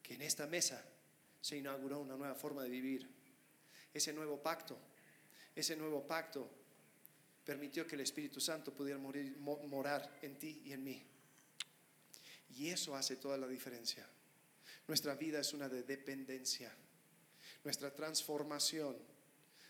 [0.03, 0.85] que en esta mesa
[1.41, 3.18] se inauguró una nueva forma de vivir.
[3.93, 4.79] Ese nuevo pacto,
[5.55, 6.49] ese nuevo pacto
[7.45, 11.03] permitió que el Espíritu Santo pudiera morir, morar en ti y en mí.
[12.57, 14.07] Y eso hace toda la diferencia.
[14.87, 16.75] Nuestra vida es una de dependencia.
[17.65, 18.97] Nuestra transformación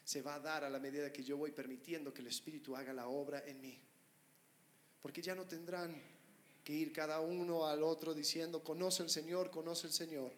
[0.05, 2.93] se va a dar a la medida que yo voy permitiendo que el Espíritu haga
[2.93, 3.79] la obra en mí.
[5.03, 6.01] Porque ya no tendrán
[6.64, 10.33] que ir cada uno al otro diciendo, conoce el Señor, conoce el Señor.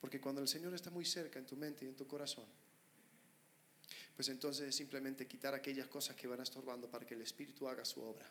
[0.00, 2.46] Porque cuando el Señor está muy cerca en tu mente y en tu corazón,
[4.14, 7.84] pues entonces es simplemente quitar aquellas cosas que van estorbando para que el Espíritu haga
[7.84, 8.28] su obra.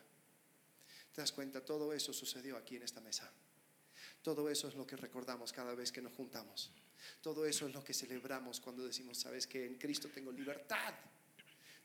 [1.14, 1.64] ¿Te das cuenta?
[1.64, 3.32] Todo eso sucedió aquí en esta mesa.
[4.22, 6.72] Todo eso es lo que recordamos cada vez que nos juntamos.
[7.22, 10.94] Todo eso es lo que celebramos cuando decimos, sabes que en Cristo tengo libertad.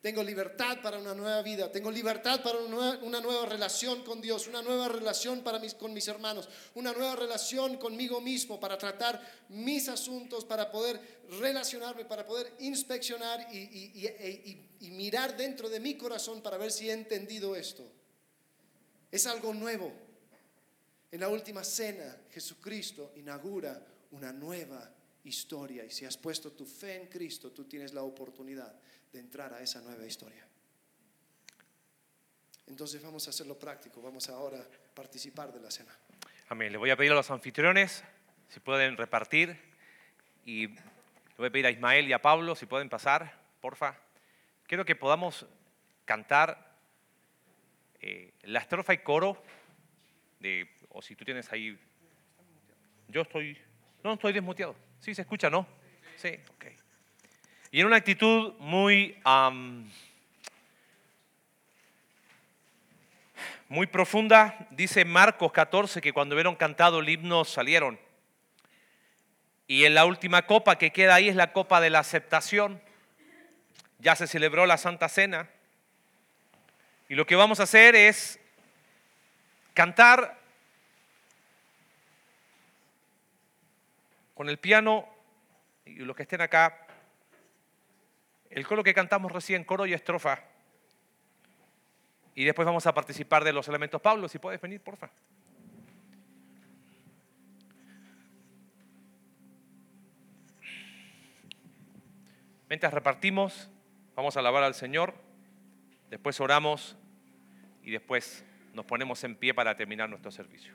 [0.02, 4.60] Tengo libertad para una nueva vida, tengo libertad para una nueva, relación con Dios, una
[4.60, 9.88] nueva relación para mis, con mis hermanos, una nueva relación conmigo mismo para tratar mis
[9.88, 11.00] asuntos, para poder
[11.38, 16.92] relacionarme, para poder inspeccionar y, y mirar dentro de mi corazón para ver si he
[16.92, 17.88] entendido esto.
[19.08, 19.92] Es algo nuevo.
[21.12, 24.92] En la última cena, Jesucristo inaugura una nueva
[25.22, 28.74] historia y si has puesto tu fe en Cristo, tú tienes la oportunidad
[29.12, 30.46] de entrar a esa nueva historia.
[32.66, 35.94] Entonces vamos a hacerlo práctico, vamos ahora a participar de la cena.
[36.48, 36.72] Amén.
[36.72, 38.02] Le voy a pedir a los anfitriones
[38.48, 39.58] si pueden repartir
[40.44, 43.98] y le voy a pedir a Ismael y a Pablo si pueden pasar, porfa.
[44.66, 45.46] Quiero que podamos
[46.04, 46.78] cantar
[48.00, 49.42] eh, la estrofa y coro
[50.40, 51.78] de, o si tú tienes ahí,
[53.08, 53.58] yo estoy,
[54.02, 54.74] no, estoy desmuteado.
[54.98, 55.66] Sí, se escucha, ¿no?
[56.16, 56.81] Sí, ok.
[57.74, 59.18] Y en una actitud muy,
[63.66, 67.98] muy profunda, dice Marcos 14 que cuando vieron cantado el himno salieron.
[69.66, 72.82] Y en la última copa que queda ahí es la copa de la aceptación.
[74.00, 75.48] Ya se celebró la Santa Cena.
[77.08, 78.38] Y lo que vamos a hacer es
[79.72, 80.38] cantar
[84.34, 85.08] con el piano
[85.86, 86.86] y los que estén acá
[88.52, 90.44] el coro que cantamos recién, coro y estrofa.
[92.34, 94.00] Y después vamos a participar de los elementos.
[94.00, 95.10] Pablo, si puedes venir, porfa.
[102.68, 103.70] Mientras repartimos,
[104.14, 105.14] vamos a alabar al Señor,
[106.08, 106.96] después oramos
[107.82, 110.74] y después nos ponemos en pie para terminar nuestro servicio.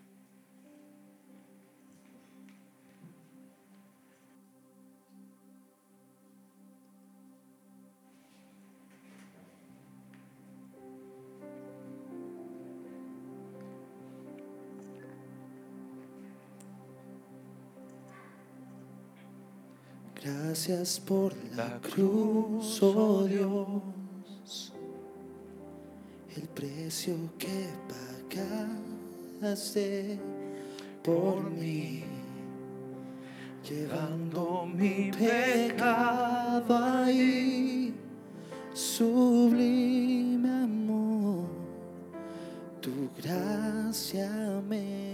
[20.28, 24.74] Gracias por la cruz, oh Dios,
[26.36, 27.70] el precio que
[29.40, 30.20] pagaste
[31.02, 32.04] por mí,
[33.70, 37.94] llevando mi pecado ahí,
[38.74, 41.48] sublime amor,
[42.82, 45.07] tu gracia me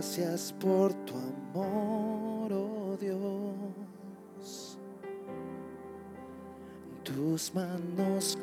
[0.00, 4.78] Gracias por tu amor, oh Dios.
[7.04, 8.38] Tus manos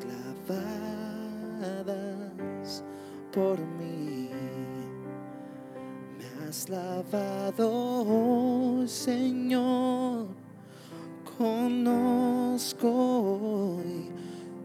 [0.46, 2.84] clavadas
[3.32, 4.30] por mí.
[6.16, 10.28] Me has lavado, oh Señor.
[11.36, 14.12] Conozco hoy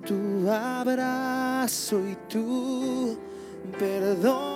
[0.05, 3.17] tu abrazo y tu
[3.79, 4.52] perdón.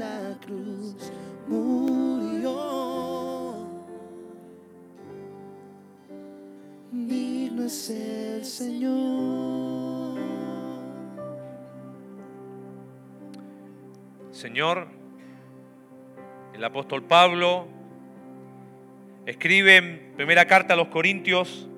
[0.00, 1.12] La cruz
[1.46, 2.56] murió.
[6.90, 10.18] Digno es el Señor.
[14.32, 14.88] Señor,
[16.54, 17.66] el apóstol Pablo
[19.26, 21.68] escribe en primera carta a los Corintios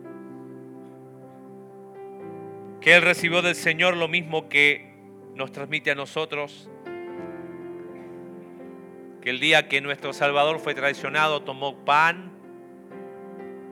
[2.81, 4.95] que él recibió del Señor lo mismo que
[5.35, 6.70] nos transmite a nosotros,
[9.23, 12.33] que el día que nuestro Salvador fue traicionado tomó pan,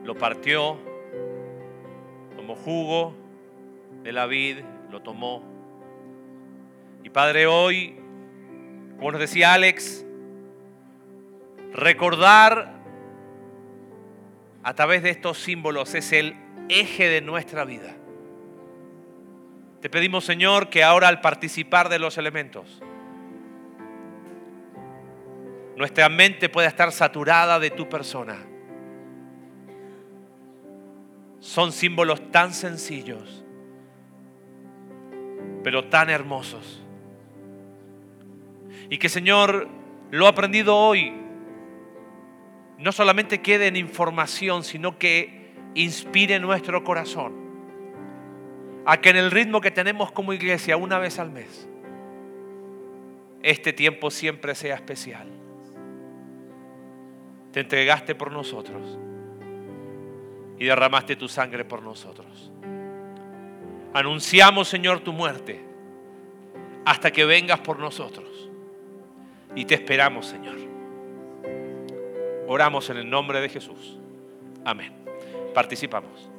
[0.05, 0.79] lo partió,
[2.37, 3.13] tomó jugo
[4.01, 5.43] de la vid, lo tomó.
[7.03, 7.97] Y Padre, hoy,
[8.97, 10.05] como nos decía Alex,
[11.73, 12.79] recordar
[14.63, 16.35] a través de estos símbolos es el
[16.69, 17.93] eje de nuestra vida.
[19.81, 22.81] Te pedimos, Señor, que ahora al participar de los elementos,
[25.81, 28.37] nuestra mente pueda estar saturada de tu persona.
[31.39, 33.43] Son símbolos tan sencillos,
[35.63, 36.85] pero tan hermosos.
[38.91, 39.69] Y que, Señor,
[40.11, 41.13] lo aprendido hoy
[42.77, 47.33] no solamente quede en información, sino que inspire nuestro corazón
[48.85, 51.67] a que en el ritmo que tenemos como iglesia una vez al mes,
[53.41, 55.40] este tiempo siempre sea especial.
[57.51, 58.97] Te entregaste por nosotros
[60.57, 62.51] y derramaste tu sangre por nosotros.
[63.93, 65.61] Anunciamos, Señor, tu muerte
[66.85, 68.49] hasta que vengas por nosotros.
[69.55, 70.57] Y te esperamos, Señor.
[72.47, 73.97] Oramos en el nombre de Jesús.
[74.63, 74.93] Amén.
[75.53, 76.30] Participamos.